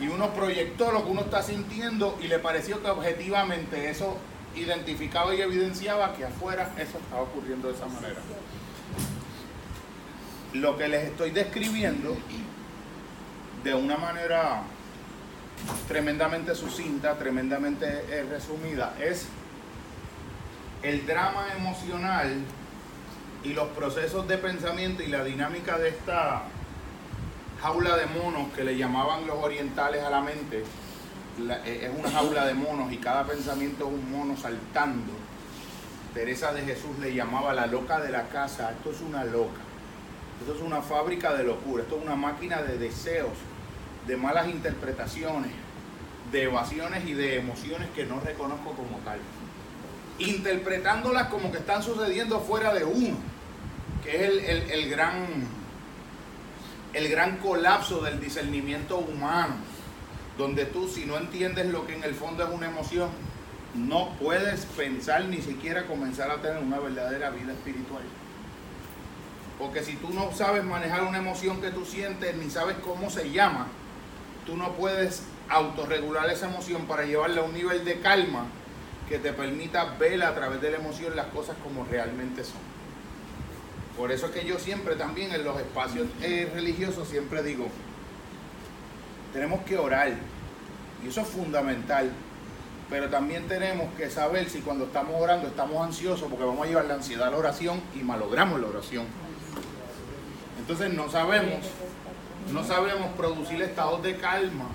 Y 0.00 0.08
uno 0.08 0.34
proyectó 0.34 0.92
lo 0.92 1.04
que 1.04 1.10
uno 1.10 1.22
está 1.22 1.42
sintiendo 1.42 2.18
y 2.22 2.28
le 2.28 2.38
pareció 2.38 2.82
que 2.82 2.90
objetivamente 2.90 3.88
eso 3.88 4.16
identificaba 4.54 5.34
y 5.34 5.40
evidenciaba 5.40 6.14
que 6.14 6.24
afuera 6.24 6.70
eso 6.76 6.98
estaba 6.98 7.22
ocurriendo 7.22 7.68
de 7.68 7.74
esa 7.74 7.86
manera. 7.86 8.20
Lo 10.52 10.76
que 10.76 10.88
les 10.88 11.04
estoy 11.04 11.30
describiendo 11.30 12.16
de 13.64 13.74
una 13.74 13.96
manera 13.96 14.62
tremendamente 15.88 16.54
sucinta, 16.54 17.18
tremendamente 17.18 18.04
eh, 18.08 18.26
resumida, 18.30 18.94
es 19.00 19.26
el 20.82 21.06
drama 21.06 21.46
emocional 21.56 22.42
y 23.42 23.52
los 23.52 23.68
procesos 23.68 24.28
de 24.28 24.38
pensamiento 24.38 25.02
y 25.02 25.08
la 25.08 25.24
dinámica 25.24 25.78
de 25.78 25.88
esta 25.88 26.42
jaula 27.60 27.96
de 27.96 28.06
monos 28.06 28.52
que 28.54 28.64
le 28.64 28.76
llamaban 28.76 29.26
los 29.26 29.36
orientales 29.36 30.02
a 30.04 30.10
la 30.10 30.20
mente. 30.20 30.64
Eh, 31.64 31.90
es 31.90 31.98
una 31.98 32.10
jaula 32.10 32.46
de 32.46 32.54
monos 32.54 32.92
y 32.92 32.98
cada 32.98 33.24
pensamiento 33.24 33.86
es 33.86 33.92
un 33.92 34.12
mono 34.12 34.36
saltando. 34.36 35.12
Teresa 36.14 36.52
de 36.52 36.62
Jesús 36.62 36.98
le 37.00 37.14
llamaba 37.14 37.52
la 37.52 37.66
loca 37.66 38.00
de 38.00 38.10
la 38.10 38.28
casa. 38.28 38.72
Esto 38.72 38.90
es 38.90 39.00
una 39.00 39.24
loca. 39.24 39.60
Esto 40.40 40.54
es 40.54 40.60
una 40.60 40.82
fábrica 40.82 41.34
de 41.34 41.44
locura. 41.44 41.82
Esto 41.82 41.96
es 41.96 42.02
una 42.02 42.16
máquina 42.16 42.62
de 42.62 42.78
deseos 42.78 43.36
de 44.08 44.16
malas 44.16 44.48
interpretaciones, 44.48 45.52
de 46.32 46.44
evasiones 46.44 47.06
y 47.06 47.12
de 47.12 47.36
emociones 47.36 47.88
que 47.94 48.06
no 48.06 48.18
reconozco 48.20 48.72
como 48.72 48.98
tal. 49.04 49.18
Interpretándolas 50.18 51.28
como 51.28 51.52
que 51.52 51.58
están 51.58 51.82
sucediendo 51.82 52.40
fuera 52.40 52.72
de 52.74 52.84
uno, 52.84 53.16
que 54.02 54.24
es 54.24 54.72
el, 54.72 54.90
gran, 54.90 55.26
el 56.94 57.08
gran 57.08 57.36
colapso 57.36 58.00
del 58.00 58.18
discernimiento 58.18 58.98
humano, 58.98 59.56
donde 60.38 60.64
tú 60.64 60.88
si 60.88 61.04
no 61.04 61.18
entiendes 61.18 61.66
lo 61.66 61.86
que 61.86 61.94
en 61.94 62.02
el 62.02 62.14
fondo 62.14 62.44
es 62.44 62.50
una 62.50 62.66
emoción, 62.66 63.10
no 63.74 64.14
puedes 64.18 64.64
pensar 64.64 65.26
ni 65.26 65.42
siquiera 65.42 65.86
comenzar 65.86 66.30
a 66.30 66.40
tener 66.40 66.62
una 66.62 66.78
verdadera 66.78 67.28
vida 67.30 67.52
espiritual. 67.52 68.02
Porque 69.58 69.82
si 69.82 69.96
tú 69.96 70.10
no 70.10 70.32
sabes 70.32 70.64
manejar 70.64 71.02
una 71.02 71.18
emoción 71.18 71.60
que 71.60 71.70
tú 71.70 71.84
sientes, 71.84 72.34
ni 72.36 72.48
sabes 72.48 72.76
cómo 72.78 73.10
se 73.10 73.30
llama, 73.30 73.66
tú 74.48 74.56
no 74.56 74.72
puedes 74.72 75.22
autorregular 75.50 76.30
esa 76.30 76.48
emoción 76.48 76.86
para 76.86 77.04
llevarla 77.04 77.42
a 77.42 77.44
un 77.44 77.52
nivel 77.52 77.84
de 77.84 78.00
calma 78.00 78.46
que 79.06 79.18
te 79.18 79.34
permita 79.34 79.84
ver 79.98 80.22
a 80.22 80.34
través 80.34 80.62
de 80.62 80.70
la 80.70 80.78
emoción 80.78 81.14
las 81.14 81.26
cosas 81.26 81.54
como 81.62 81.84
realmente 81.84 82.42
son. 82.44 82.60
Por 83.98 84.10
eso 84.10 84.26
es 84.26 84.32
que 84.32 84.46
yo 84.46 84.58
siempre 84.58 84.96
también 84.96 85.32
en 85.32 85.44
los 85.44 85.58
espacios 85.60 86.06
eh, 86.22 86.50
religiosos 86.54 87.08
siempre 87.08 87.42
digo, 87.42 87.66
tenemos 89.34 89.60
que 89.64 89.76
orar, 89.76 90.12
y 91.04 91.08
eso 91.08 91.20
es 91.20 91.28
fundamental, 91.28 92.10
pero 92.88 93.10
también 93.10 93.46
tenemos 93.48 93.92
que 93.98 94.08
saber 94.08 94.48
si 94.48 94.60
cuando 94.60 94.86
estamos 94.86 95.20
orando 95.20 95.48
estamos 95.48 95.84
ansiosos, 95.84 96.26
porque 96.30 96.46
vamos 96.46 96.64
a 96.64 96.68
llevar 96.70 96.86
la 96.86 96.94
ansiedad 96.94 97.28
a 97.28 97.32
la 97.32 97.36
oración 97.36 97.82
y 97.94 97.98
malogramos 97.98 98.58
la 98.60 98.68
oración. 98.68 99.04
Entonces 100.58 100.90
no 100.94 101.10
sabemos 101.10 101.66
no 102.52 102.64
sabemos 102.64 103.08
producir 103.16 103.60
estados 103.62 104.02
de 104.02 104.16
calma, 104.16 104.66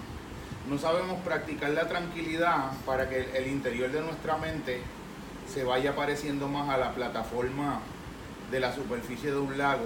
no 0.69 0.77
sabemos 0.77 1.19
practicar 1.21 1.71
la 1.71 1.87
tranquilidad 1.87 2.71
para 2.85 3.09
que 3.09 3.29
el 3.35 3.47
interior 3.47 3.91
de 3.91 4.01
nuestra 4.01 4.37
mente 4.37 4.81
se 5.51 5.63
vaya 5.63 5.95
pareciendo 5.95 6.47
más 6.47 6.69
a 6.69 6.77
la 6.77 6.93
plataforma 6.93 7.79
de 8.51 8.59
la 8.59 8.73
superficie 8.73 9.31
de 9.31 9.39
un 9.39 9.57
lago, 9.57 9.85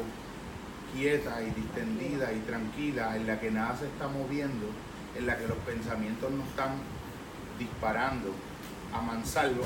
quieta 0.94 1.42
y 1.42 1.52
distendida 1.52 2.34
y 2.34 2.40
tranquila, 2.40 3.16
en 3.16 3.28
la 3.28 3.40
que 3.40 3.52
nada 3.52 3.76
se 3.78 3.86
está 3.86 4.08
moviendo, 4.08 4.68
en 5.18 5.26
la 5.26 5.38
que 5.38 5.48
los 5.48 5.58
pensamientos 5.60 6.32
no 6.32 6.44
están 6.44 6.76
disparando 7.58 8.34
a 8.94 9.02
mansalva, 9.02 9.66